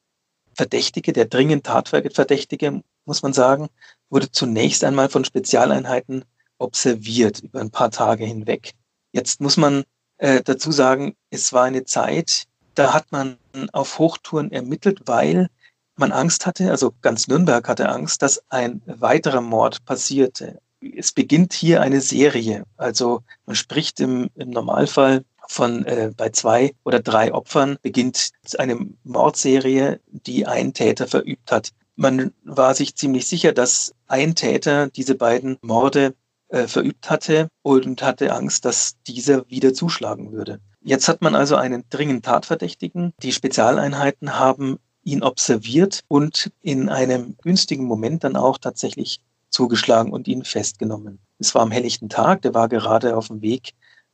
Verdächtige, 0.54 1.14
der 1.14 1.26
dringend 1.26 1.66
Tatverdächtige, 1.66 2.84
muss 3.06 3.22
man 3.22 3.34
sagen, 3.34 3.70
wurde 4.10 4.32
zunächst 4.32 4.84
einmal 4.84 5.10
von 5.10 5.26
Spezialeinheiten 5.26 6.26
observiert 6.58 7.40
über 7.40 7.62
ein 7.62 7.72
paar 7.72 7.92
Tage 7.92 8.26
hinweg. 8.26 8.74
Jetzt 9.12 9.42
muss 9.42 9.58
man 9.58 9.84
äh, 10.18 10.42
dazu 10.44 10.72
sagen, 10.72 11.16
es 11.30 11.54
war 11.54 11.64
eine 11.64 11.86
Zeit, 11.86 12.44
da 12.76 12.94
hat 12.94 13.12
man 13.12 13.38
auf 13.74 13.98
Hochtouren 14.00 14.52
ermittelt, 14.52 15.02
weil 15.06 15.50
man 15.96 16.12
Angst 16.12 16.46
hatte, 16.46 16.70
also 16.72 16.94
ganz 17.02 17.28
Nürnberg 17.28 17.68
hatte 17.68 17.90
Angst, 17.90 18.22
dass 18.22 18.42
ein 18.50 18.82
weiterer 18.86 19.42
Mord 19.42 19.84
passierte. 19.86 20.60
Es 20.96 21.12
beginnt 21.12 21.54
hier 21.54 21.82
eine 21.82 22.00
Serie. 22.00 22.64
Also 22.78 23.22
man 23.46 23.56
spricht 23.56 24.00
im, 24.00 24.30
im 24.36 24.50
Normalfall 24.50 25.26
von 25.50 25.84
äh, 25.86 26.12
bei 26.16 26.30
zwei 26.30 26.74
oder 26.86 27.00
drei 27.02 27.34
Opfern 27.34 27.78
beginnt 27.82 28.30
eine 28.58 28.78
Mordserie, 29.04 30.00
die 30.08 30.46
ein 30.46 30.74
Täter 30.74 31.08
verübt 31.08 31.52
hat. 31.52 31.72
Man 32.00 32.32
war 32.46 32.76
sich 32.76 32.96
ziemlich 32.96 33.28
sicher, 33.28 33.52
dass 33.52 33.94
ein 34.08 34.34
Täter 34.34 34.88
diese 34.88 35.16
beiden 35.16 35.58
Morde 35.62 36.16
äh, 36.48 36.66
verübt 36.66 37.10
hatte 37.10 37.50
und 37.62 38.02
hatte 38.02 38.34
Angst, 38.34 38.64
dass 38.64 38.96
dieser 39.06 39.50
wieder 39.50 39.74
zuschlagen 39.74 40.32
würde. 40.32 40.62
Jetzt 40.80 41.10
hat 41.10 41.22
man 41.22 41.36
also 41.36 41.58
einen 41.58 41.84
dringend 41.90 42.24
Tatverdächtigen. 42.24 43.12
Die 43.22 43.34
Spezialeinheiten 43.34 44.40
haben 44.40 44.80
ihn 45.04 45.24
observiert 45.24 46.00
und 46.08 46.54
in 46.62 46.88
einem 46.88 47.36
günstigen 47.42 47.84
Moment 47.84 48.24
dann 48.24 48.38
auch 48.38 48.58
tatsächlich 48.60 49.20
zugeschlagen 49.50 50.14
und 50.14 50.30
ihn 50.30 50.46
festgenommen. 50.46 51.20
Es 51.38 51.54
war 51.54 51.64
am 51.64 51.72
helllichten 51.72 52.08
Tag, 52.08 52.44
der 52.44 52.54
war 52.54 52.70
gerade 52.70 53.18
auf 53.18 53.28
dem 53.28 53.42
Weg 53.42 53.74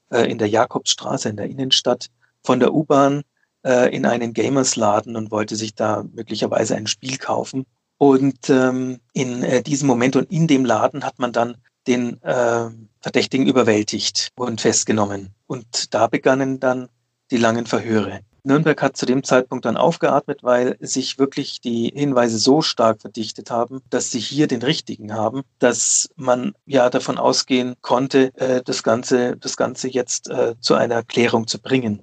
äh, 0.09 0.23
in 0.23 0.39
der 0.39 0.49
Jakobsstraße 0.49 1.29
in 1.29 1.37
der 1.37 1.45
Innenstadt 1.45 2.07
von 2.41 2.59
der 2.59 2.73
U-Bahn 2.73 3.21
äh, 3.63 3.95
in 3.95 4.07
einen 4.07 4.33
Gamersladen 4.33 5.15
und 5.15 5.29
wollte 5.29 5.55
sich 5.55 5.75
da 5.75 6.03
möglicherweise 6.13 6.75
ein 6.75 6.87
Spiel 6.87 7.17
kaufen. 7.17 7.67
Und 7.97 8.49
ähm, 8.49 8.99
in 9.13 9.43
äh, 9.43 9.63
diesem 9.63 9.87
Moment 9.87 10.15
und 10.15 10.31
in 10.31 10.47
dem 10.47 10.65
Laden 10.65 11.03
hat 11.03 11.19
man 11.19 11.31
dann 11.31 11.57
den 11.87 12.21
äh, 12.23 12.69
Verdächtigen 13.01 13.47
überwältigt 13.47 14.31
und 14.35 14.61
festgenommen. 14.61 15.29
Und 15.47 15.93
da 15.93 16.07
begannen 16.07 16.59
dann 16.59 16.89
die 17.31 17.37
langen 17.37 17.65
Verhöre. 17.65 18.21
Nürnberg 18.45 18.79
hat 18.81 18.95
zu 18.95 19.07
dem 19.07 19.23
Zeitpunkt 19.23 19.65
dann 19.65 19.75
aufgeatmet, 19.75 20.43
weil 20.43 20.77
sich 20.79 21.17
wirklich 21.17 21.61
die 21.61 21.91
Hinweise 21.95 22.37
so 22.37 22.61
stark 22.61 23.01
verdichtet 23.01 23.49
haben, 23.49 23.81
dass 23.89 24.11
sie 24.11 24.19
hier 24.19 24.45
den 24.47 24.61
richtigen 24.61 25.13
haben, 25.13 25.41
dass 25.57 26.09
man 26.15 26.53
ja 26.65 26.91
davon 26.91 27.17
ausgehen 27.17 27.75
konnte, 27.81 28.31
äh, 28.35 28.61
das 28.63 28.83
Ganze, 28.83 29.35
das 29.37 29.57
Ganze 29.57 29.87
jetzt 29.87 30.29
äh, 30.29 30.53
zu 30.59 30.75
einer 30.75 31.01
Klärung 31.01 31.47
zu 31.47 31.59
bringen. 31.59 32.01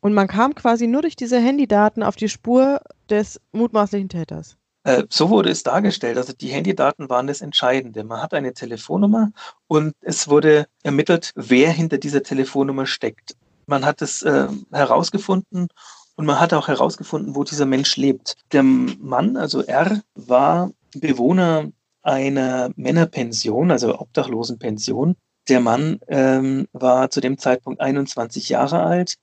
Und 0.00 0.14
man 0.14 0.26
kam 0.26 0.54
quasi 0.56 0.88
nur 0.88 1.02
durch 1.02 1.16
diese 1.16 1.38
Handydaten 1.38 2.02
auf 2.02 2.16
die 2.16 2.28
Spur 2.28 2.80
des 3.08 3.40
mutmaßlichen 3.52 4.08
Täters. 4.08 4.56
Äh, 4.84 5.04
so 5.08 5.30
wurde 5.30 5.50
es 5.50 5.62
dargestellt. 5.62 6.16
Also 6.18 6.32
die 6.32 6.48
Handydaten 6.48 7.08
waren 7.08 7.26
das 7.26 7.40
Entscheidende. 7.40 8.04
Man 8.04 8.22
hat 8.22 8.34
eine 8.34 8.52
Telefonnummer 8.52 9.32
und 9.66 9.94
es 10.00 10.28
wurde 10.28 10.66
ermittelt, 10.82 11.32
wer 11.34 11.72
hinter 11.72 11.98
dieser 11.98 12.22
Telefonnummer 12.22 12.86
steckt. 12.86 13.36
Man 13.66 13.84
hat 13.84 14.02
es 14.02 14.22
äh, 14.22 14.46
herausgefunden 14.72 15.68
und 16.16 16.26
man 16.26 16.38
hat 16.38 16.52
auch 16.52 16.68
herausgefunden, 16.68 17.34
wo 17.34 17.44
dieser 17.44 17.66
Mensch 17.66 17.96
lebt. 17.96 18.36
Der 18.52 18.62
Mann, 18.62 19.36
also 19.36 19.62
R, 19.62 20.02
war 20.14 20.70
Bewohner 20.94 21.70
einer 22.02 22.70
Männerpension, 22.76 23.70
also 23.70 23.98
Obdachlosenpension. 23.98 25.16
Der 25.48 25.60
Mann 25.60 25.98
ähm, 26.08 26.68
war 26.72 27.10
zu 27.10 27.20
dem 27.20 27.38
Zeitpunkt 27.38 27.80
21 27.80 28.50
Jahre 28.50 28.82
alt 28.82 29.16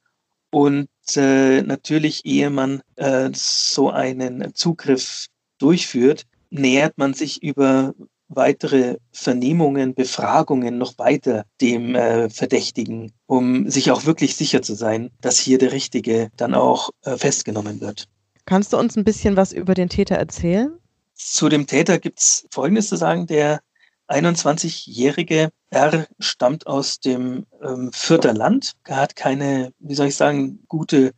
und 0.52 0.90
äh, 1.16 1.62
natürlich, 1.62 2.26
ehe 2.26 2.50
man 2.50 2.82
äh, 2.96 3.30
so 3.34 3.90
einen 3.90 4.54
Zugriff 4.54 5.28
durchführt, 5.62 6.24
nähert 6.50 6.98
man 6.98 7.14
sich 7.14 7.42
über 7.44 7.94
weitere 8.28 8.98
Vernehmungen, 9.12 9.94
Befragungen 9.94 10.78
noch 10.78 10.98
weiter 10.98 11.46
dem 11.60 11.96
äh, 11.96 12.30
Verdächtigen, 12.30 13.12
um 13.26 13.70
sich 13.70 13.92
auch 13.92 14.06
wirklich 14.06 14.36
sicher 14.36 14.62
zu 14.62 14.74
sein, 14.74 15.12
dass 15.22 15.38
hier 15.38 15.58
der 15.58 15.72
Richtige 15.72 16.30
dann 16.38 16.54
auch 16.54 16.92
äh, 17.04 17.18
festgenommen 17.18 17.82
wird. 17.82 18.06
Kannst 18.46 18.74
du 18.74 18.78
uns 18.78 18.96
ein 18.96 19.04
bisschen 19.04 19.38
was 19.38 19.52
über 19.52 19.74
den 19.74 19.90
Täter 19.90 20.16
erzählen? 20.16 20.78
Zu 21.14 21.50
dem 21.50 21.68
Täter 21.68 22.00
gibt 22.00 22.20
es 22.20 22.48
Folgendes 22.52 22.90
zu 22.90 22.96
sagen. 22.96 23.28
Der 23.28 23.60
21-jährige 24.08 25.50
R 25.70 26.08
stammt 26.20 26.68
aus 26.68 27.00
dem 27.00 27.46
ähm, 27.64 27.92
Fürther 27.94 28.34
Land. 28.34 28.74
Er 28.86 28.98
hat 28.98 29.16
keine, 29.16 29.72
wie 29.80 29.96
soll 29.96 30.08
ich 30.08 30.16
sagen, 30.16 30.64
gute 30.68 31.12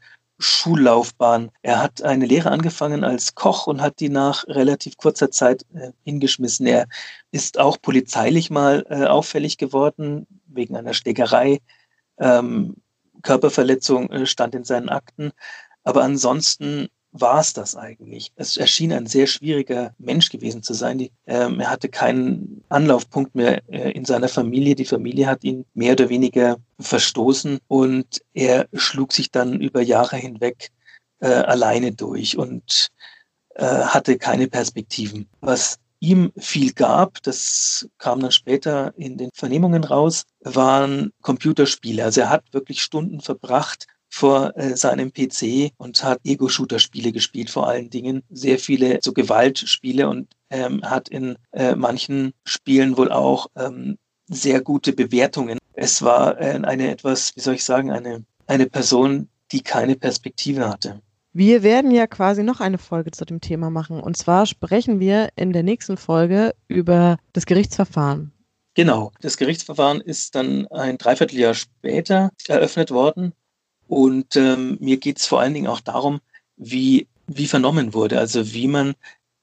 Schullaufbahn. 0.44 1.52
Er 1.62 1.82
hat 1.82 2.02
eine 2.04 2.26
Lehre 2.26 2.52
angefangen 2.52 3.04
als 3.04 3.36
Koch 3.36 3.68
und 3.68 3.82
hat 3.82 4.00
die 4.00 4.10
nach 4.10 4.46
relativ 4.48 4.98
kurzer 4.98 5.32
Zeit 5.32 5.66
äh, 5.74 5.92
hingeschmissen. 6.04 6.66
Er 6.68 6.88
ist 7.32 7.60
auch 7.60 7.82
polizeilich 7.82 8.50
mal 8.50 8.86
äh, 8.90 9.06
auffällig 9.06 9.58
geworden 9.58 10.28
wegen 10.48 10.76
einer 10.76 10.94
Schlägerei. 10.94 11.62
Ähm, 12.18 12.76
Körperverletzung 13.22 14.12
äh, 14.12 14.26
stand 14.26 14.54
in 14.56 14.64
seinen 14.64 14.90
Akten. 14.90 15.32
Aber 15.84 16.04
ansonsten 16.04 16.90
war 17.14 17.40
es 17.40 17.54
das 17.54 17.76
eigentlich. 17.76 18.32
Es 18.36 18.58
erschien 18.58 18.92
ein 18.92 19.06
sehr 19.06 19.28
schwieriger 19.28 19.94
Mensch 20.00 20.30
gewesen 20.30 20.64
zu 20.64 20.74
sein. 20.74 20.98
Die, 20.98 21.12
ähm, 21.28 21.60
er 21.60 21.70
hatte 21.70 21.88
keinen 21.88 22.64
Anlaufpunkt 22.70 23.36
mehr 23.36 23.62
äh, 23.70 23.92
in 23.92 24.04
seiner 24.04 24.28
Familie. 24.28 24.76
Die 24.76 24.86
Familie 24.86 25.28
hat 25.28 25.44
ihn 25.44 25.66
mehr 25.76 25.94
oder 25.94 26.10
weniger 26.10 26.58
verstoßen 26.80 27.60
und 27.68 28.22
er 28.34 28.68
schlug 28.74 29.14
sich 29.14 29.32
dann 29.32 29.62
über 29.62 29.82
Jahre 29.82 30.18
hinweg 30.18 30.72
äh, 31.20 31.28
alleine 31.28 31.92
durch 31.92 32.38
und 32.38 32.90
äh, 33.56 33.64
hatte 33.64 34.18
keine 34.18 34.48
Perspektiven. 34.48 35.30
Was 35.40 35.78
ihm 36.00 36.34
viel 36.38 36.74
gab, 36.74 37.22
das 37.24 37.88
kam 38.00 38.20
dann 38.20 38.32
später 38.32 38.94
in 38.98 39.18
den 39.18 39.30
Vernehmungen 39.34 39.84
raus, 39.84 40.24
waren 40.42 41.14
Computerspiele. 41.22 42.04
Also 42.04 42.22
er 42.22 42.30
hat 42.30 42.44
wirklich 42.52 42.82
Stunden 42.82 43.22
verbracht, 43.22 43.88
vor 44.14 44.56
äh, 44.56 44.78
seinem 44.78 45.12
PC 45.12 45.72
und 45.78 46.04
hat 46.04 46.20
Ego-Shooter-Spiele 46.24 47.12
gespielt, 47.12 47.50
vor 47.50 47.68
allen 47.68 47.90
Dingen 47.90 48.22
sehr 48.30 48.60
viele 48.60 49.00
so 49.02 49.12
Gewaltspiele 49.12 50.08
und 50.08 50.28
ähm, 50.52 50.84
hat 50.84 51.10
in 51.10 51.36
äh, 51.52 51.76
manchen 51.76 52.34
Spielen 52.46 52.96
wohl 52.96 53.12
auch 53.12 53.48
ähm, 53.56 53.98
sehr 54.28 54.62
gute 54.62 54.94
Bewertungen. 54.94 55.58
Es 55.74 56.04
war 56.04 56.40
äh, 56.40 56.60
eine 56.62 56.92
etwas, 56.92 57.36
wie 57.36 57.40
soll 57.40 57.56
ich 57.56 57.66
sagen, 57.66 57.90
eine, 57.90 58.24
eine 58.46 58.68
Person, 58.68 59.30
die 59.52 59.62
keine 59.62 59.96
Perspektive 59.96 60.70
hatte. 60.70 61.02
Wir 61.34 61.64
werden 61.64 61.90
ja 61.90 62.06
quasi 62.06 62.44
noch 62.44 62.60
eine 62.60 62.78
Folge 62.78 63.10
zu 63.10 63.26
dem 63.26 63.42
Thema 63.42 63.72
machen. 63.72 64.00
Und 64.00 64.16
zwar 64.16 64.46
sprechen 64.46 65.00
wir 65.00 65.30
in 65.36 65.54
der 65.54 65.64
nächsten 65.64 65.98
Folge 65.98 66.54
über 66.68 67.18
das 67.34 67.48
Gerichtsverfahren. 67.48 68.32
Genau, 68.76 69.12
das 69.22 69.38
Gerichtsverfahren 69.38 70.02
ist 70.02 70.36
dann 70.36 70.68
ein 70.68 71.00
Dreivierteljahr 71.00 71.56
später 71.56 72.30
eröffnet 72.48 72.92
worden 72.92 73.34
und 73.94 74.36
ähm, 74.36 74.78
mir 74.80 74.98
geht 74.98 75.20
es 75.20 75.28
vor 75.28 75.40
allen 75.40 75.54
Dingen 75.54 75.68
auch 75.68 75.80
darum, 75.80 76.20
wie, 76.58 77.08
wie 77.28 77.48
vernommen 77.48 77.94
wurde, 77.94 78.20
also 78.20 78.54
wie 78.54 78.68
man 78.68 78.96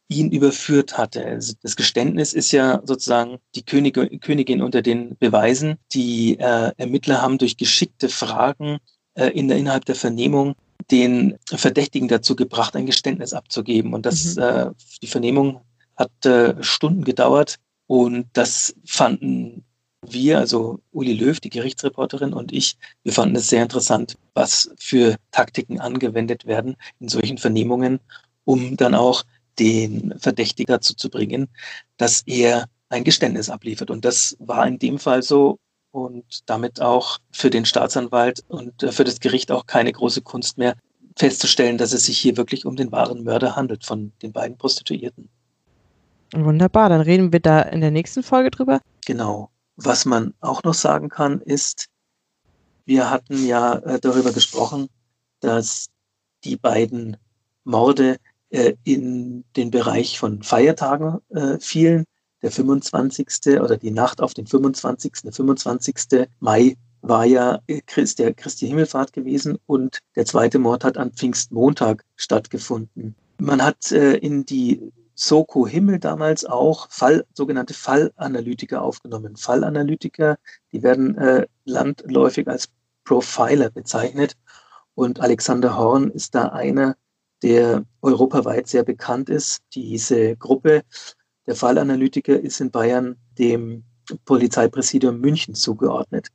ihn 0.09 0.33
überführt 0.33 0.99
hatte. 0.99 1.25
Also 1.25 1.55
das 1.63 1.77
Geständnis 1.77 2.33
ist 2.33 2.51
ja 2.51 2.83
sozusagen 2.85 3.39
die 3.55 3.63
Könige, 3.63 4.09
Königin 4.19 4.61
unter 4.61 4.83
den 4.83 5.17
Beweisen. 5.19 5.77
Die 5.93 6.37
äh, 6.39 6.73
Ermittler 6.77 7.23
haben 7.23 7.39
durch 7.39 7.57
geschickte 7.57 8.09
Fragen 8.09 8.79
äh, 9.15 9.29
in 9.29 9.47
der, 9.47 9.57
innerhalb 9.57 9.85
der 9.85 9.95
Vernehmung 9.95 10.57
den 10.91 11.39
Verdächtigen 11.47 12.09
dazu 12.09 12.35
gebracht, 12.35 12.75
ein 12.75 12.87
Geständnis 12.87 13.33
abzugeben. 13.33 13.95
Und 13.95 14.05
das, 14.05 14.35
mhm. 14.35 14.43
äh, 14.43 14.71
die 15.01 15.07
Vernehmung 15.07 15.61
hat 15.97 16.27
äh, 16.27 16.61
Stunden 16.61 17.05
gedauert. 17.05 17.57
Und 17.87 18.27
das 18.33 18.75
fanden 18.85 19.65
wir, 20.07 20.39
also 20.39 20.81
Uli 20.93 21.13
Löw, 21.13 21.39
die 21.41 21.51
Gerichtsreporterin 21.51 22.33
und 22.33 22.53
ich, 22.53 22.77
wir 23.03 23.13
fanden 23.13 23.37
es 23.37 23.49
sehr 23.49 23.63
interessant, 23.63 24.17
was 24.35 24.71
für 24.79 25.17
Taktiken 25.31 25.81
angewendet 25.81 26.47
werden 26.47 26.77
in 27.01 27.09
solchen 27.09 27.39
Vernehmungen, 27.39 28.01
um 28.45 28.77
dann 28.77 28.95
auch 28.95 29.25
den 29.59 30.15
Verdächtigen 30.19 30.73
dazu 30.73 30.95
zu 30.95 31.11
bringen, 31.11 31.49
dass 31.97 32.23
er 32.27 32.67
ein 32.89 33.05
Geständnis 33.05 33.51
abliefert. 33.51 33.91
Und 33.91 34.05
das 34.05 34.37
war 34.41 34.67
in 34.67 34.79
dem 34.79 34.99
Fall 34.99 35.23
so 35.23 35.59
und 35.93 36.25
damit 36.47 36.81
auch 36.81 37.19
für 37.33 37.51
den 37.51 37.65
Staatsanwalt 37.65 38.43
und 38.49 38.73
für 38.91 39.05
das 39.05 39.21
Gericht 39.21 39.51
auch 39.51 39.67
keine 39.67 39.93
große 39.93 40.23
Kunst 40.23 40.57
mehr 40.57 40.77
festzustellen, 41.17 41.79
dass 41.79 41.93
es 41.93 42.07
sich 42.07 42.19
hier 42.19 42.37
wirklich 42.37 42.65
um 42.65 42.77
den 42.77 42.91
wahren 42.93 43.25
Mörder 43.25 43.57
handelt 43.57 43.85
von 43.85 44.13
den 44.23 44.33
beiden 44.33 44.57
Prostituierten. 44.57 45.29
Wunderbar, 46.33 46.89
dann 46.89 47.01
reden 47.01 47.33
wir 47.33 47.41
da 47.41 47.61
in 47.63 47.81
der 47.81 47.91
nächsten 47.91 48.23
Folge 48.23 48.51
drüber. 48.51 48.81
Genau. 49.05 49.51
Was 49.77 50.05
man 50.05 50.35
auch 50.41 50.63
noch 50.63 50.75
sagen 50.75 51.09
kann, 51.09 51.41
ist, 51.41 51.89
wir 52.91 53.09
hatten 53.09 53.47
ja 53.47 53.75
äh, 53.75 54.01
darüber 54.01 54.33
gesprochen, 54.33 54.89
dass 55.39 55.87
die 56.43 56.57
beiden 56.57 57.17
Morde 57.65 58.17
äh, 58.51 58.75
in 58.85 59.45
den 59.57 59.71
Bereich 59.71 60.19
von 60.19 60.43
Feiertagen 60.43 61.19
äh, 61.29 61.59
fielen. 61.61 62.05
Der 62.43 62.51
25. 62.51 63.61
oder 63.61 63.77
die 63.77 63.91
Nacht 63.91 64.21
auf 64.21 64.35
den 64.35 64.47
25. 64.47 65.13
Der 65.23 65.33
25. 65.33 66.27
Mai 66.41 66.77
war 67.03 67.27
ja 67.27 67.61
Christ, 67.87 68.19
der 68.19 68.35
Christi 68.35 68.67
Himmelfahrt 68.67 69.13
gewesen 69.13 69.59
und 69.67 69.99
der 70.17 70.25
zweite 70.25 70.59
Mord 70.59 70.83
hat 70.83 70.97
an 70.97 71.13
Pfingstmontag 71.13 72.03
stattgefunden. 72.17 73.15
Man 73.39 73.63
hat 73.63 73.91
in 73.93 74.47
die 74.47 74.91
Soko 75.23 75.67
Himmel 75.67 75.99
damals 75.99 76.47
auch 76.47 76.91
Fall, 76.91 77.27
sogenannte 77.35 77.75
Fallanalytiker 77.75 78.81
aufgenommen. 78.81 79.37
Fallanalytiker, 79.37 80.39
die 80.73 80.83
werden 80.83 81.15
äh, 81.19 81.47
landläufig 81.67 82.49
als 82.49 82.71
Profiler 83.05 83.69
bezeichnet. 83.69 84.35
Und 84.95 85.21
Alexander 85.21 85.77
Horn 85.77 86.11
ist 86.11 86.35
da 86.35 86.49
einer, 86.49 86.97
der 87.43 87.85
europaweit 88.01 88.67
sehr 88.67 88.83
bekannt 88.83 89.29
ist. 89.29 89.61
Diese 89.75 90.37
Gruppe 90.37 90.85
der 91.47 91.55
Fallanalytiker 91.55 92.41
ist 92.41 92.59
in 92.63 92.71
Bayern 92.71 93.19
dem 93.39 93.85
Polizeipräsidium 94.25 95.21
München 95.21 95.55
zugeordnet. 95.55 96.29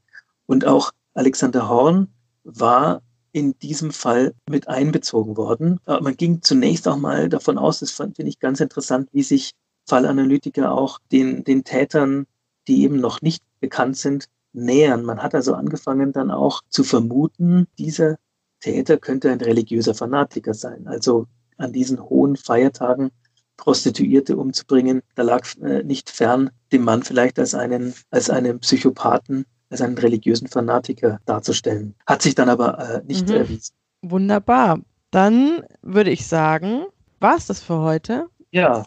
Und 0.46 0.68
auch 0.68 0.92
Alexander 1.16 1.68
Horn 1.68 2.14
war 2.44 3.02
in 3.36 3.60
diesem 3.60 3.92
Fall 3.92 4.34
mit 4.50 4.70
einbezogen 4.70 5.36
worden. 5.36 5.82
Aber 5.84 6.02
man 6.02 6.16
ging 6.16 6.42
zunächst 6.42 6.88
auch 6.88 6.96
mal 6.96 7.28
davon 7.28 7.58
aus, 7.58 7.82
das 7.82 7.92
fand 7.92 8.18
ich 8.18 8.40
ganz 8.40 8.62
interessant, 8.62 9.10
wie 9.12 9.24
sich 9.24 9.52
Fallanalytiker 9.86 10.72
auch 10.72 11.00
den, 11.12 11.44
den 11.44 11.66
Tätern, 11.66 12.28
die 12.70 12.84
eben 12.84 13.02
noch 13.02 13.22
nicht 13.22 13.44
bekannt 13.60 13.98
sind, 13.98 14.28
nähern. 14.54 15.04
Man 15.04 15.22
hat 15.22 15.36
also 15.36 15.54
angefangen 15.54 16.14
dann 16.14 16.32
auch 16.32 16.62
zu 16.70 16.86
vermuten, 16.86 17.68
dieser 17.78 18.16
Täter 18.62 18.96
könnte 18.96 19.30
ein 19.30 19.42
religiöser 19.42 19.96
Fanatiker 19.96 20.54
sein. 20.54 20.88
Also 20.88 21.28
an 21.58 21.74
diesen 21.74 22.02
hohen 22.02 22.38
Feiertagen 22.38 23.12
Prostituierte 23.58 24.38
umzubringen, 24.38 25.02
da 25.16 25.24
lag 25.24 25.46
äh, 25.62 25.84
nicht 25.84 26.10
fern, 26.10 26.52
dem 26.72 26.84
Mann 26.84 27.04
vielleicht 27.04 27.38
als 27.38 27.54
einen, 27.54 27.96
als 28.12 28.30
einen 28.30 28.60
Psychopathen 28.60 29.46
als 29.70 29.82
einen 29.82 29.98
religiösen 29.98 30.48
Fanatiker 30.48 31.20
darzustellen. 31.26 31.96
Hat 32.06 32.22
sich 32.22 32.36
dann 32.36 32.50
aber 32.50 32.80
äh, 32.80 33.02
nicht 33.06 33.28
mhm. 33.28 33.36
erwiesen. 33.36 33.76
Wunderbar. 34.02 34.80
Dann 35.12 35.64
würde 35.82 36.12
ich 36.12 36.28
sagen, 36.28 36.86
war 37.20 37.38
es 37.38 37.48
das 37.48 37.62
für 37.62 37.80
heute? 37.80 38.28
Ja, 38.52 38.86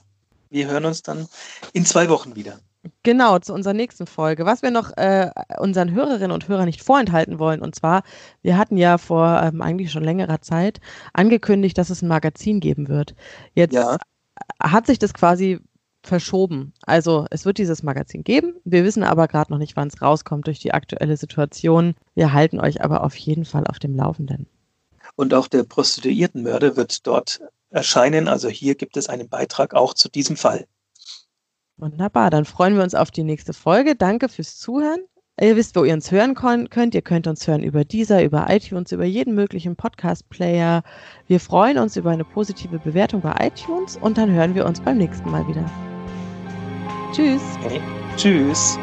wir 0.51 0.69
hören 0.69 0.85
uns 0.85 1.03
dann 1.03 1.27
in 1.73 1.85
zwei 1.85 2.09
Wochen 2.09 2.37
wieder. 2.37 2.59
Genau, 3.03 3.39
zu 3.39 3.53
unserer 3.53 3.75
nächsten 3.75 4.07
Folge. 4.07 4.47
Was 4.47 4.63
wir 4.63 4.71
noch 4.71 4.97
äh, 4.97 5.31
unseren 5.59 5.93
Hörerinnen 5.93 6.31
und 6.31 6.49
Hörern 6.49 6.67
nicht 6.67 6.83
vorenthalten 6.83 7.39
wollen, 7.39 7.61
und 7.61 7.75
zwar, 7.75 8.03
wir 8.43 8.57
hatten 8.57 8.77
ja 8.77 8.99
vor 8.99 9.43
ähm, 9.43 9.63
eigentlich 9.63 9.91
schon 9.91 10.05
längerer 10.05 10.41
Zeit 10.41 10.81
angekündigt, 11.13 11.77
dass 11.77 11.91
es 11.91 12.03
ein 12.03 12.09
Magazin 12.09 12.61
geben 12.61 12.89
wird. 12.89 13.15
Jetzt 13.55 13.75
ja. 13.75 13.99
hat 14.63 14.87
sich 14.87 14.99
das 14.99 15.13
quasi 15.13 15.61
verschoben. 16.09 16.73
Also 16.83 17.27
es 17.31 17.45
wird 17.45 17.59
dieses 17.59 17.83
Magazin 17.83 18.25
geben. 18.25 18.55
Wir 18.65 18.85
wissen 18.85 19.05
aber 19.05 19.29
gerade 19.29 19.53
noch 19.53 19.59
nicht, 19.59 19.77
wann 19.77 19.89
es 19.89 20.03
rauskommt 20.03 20.47
durch 20.47 20.59
die 20.59 20.73
aktuelle 20.73 21.17
Situation. 21.17 21.95
Wir 22.15 22.33
halten 22.33 22.59
euch 22.59 22.83
aber 22.83 23.05
auf 23.05 23.15
jeden 23.17 23.45
Fall 23.45 23.67
auf 23.67 23.79
dem 23.79 23.95
Laufenden. 23.95 24.47
Und 25.15 25.35
auch 25.35 25.49
der 25.49 25.65
Prostituiertenmörder 25.65 26.77
wird 26.77 27.07
dort 27.07 27.41
erscheinen. 27.71 28.29
Also 28.29 28.49
hier 28.49 28.75
gibt 28.75 28.97
es 28.97 29.09
einen 29.09 29.29
Beitrag 29.29 29.75
auch 29.75 29.95
zu 29.95 30.09
diesem 30.09 30.37
Fall. 30.37 30.67
Wunderbar, 31.77 32.31
dann 32.31 32.45
freuen 32.45 32.75
wir 32.75 32.83
uns 32.83 32.95
auf 32.95 33.11
die 33.13 33.23
nächste 33.23 33.53
Folge. 33.53 33.95
Danke 33.95 34.29
fürs 34.29 34.59
Zuhören. 34.59 35.01
Ihr 35.41 35.55
wisst, 35.55 35.77
wo 35.77 35.85
ihr 35.85 35.95
uns 35.95 36.11
hören 36.11 36.35
könnt. 36.35 36.95
Ihr 36.95 37.03
könnt 37.03 37.29
uns 37.29 37.47
hören 37.47 37.63
über 37.63 37.85
dieser, 37.85 38.25
über 38.25 38.47
iTunes, 38.49 38.91
über 38.91 39.05
jeden 39.05 39.37
möglichen 39.37 39.77
Podcast-Player. 39.77 40.83
Wir 41.29 41.41
freuen 41.41 41.79
uns 41.79 41.97
über 41.97 42.11
eine 42.11 42.25
positive 42.25 42.81
Bewertung 42.81 43.21
bei 43.21 43.35
iTunes 43.39 43.97
und 43.97 44.19
dann 44.19 44.33
hören 44.33 44.57
wir 44.57 44.67
uns 44.67 44.81
beim 44.81 44.99
nächsten 44.99 45.31
Mal 45.31 45.47
wieder. 45.47 45.65
Tschüss. 47.13 47.43
Okay. 47.65 47.81
Tschüss. 48.17 48.79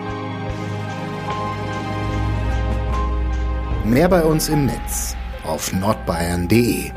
Mehr 3.84 4.10
bei 4.10 4.24
uns 4.24 4.50
im 4.50 4.66
Netz 4.66 5.16
auf 5.44 5.72
nordbayern.de 5.72 6.92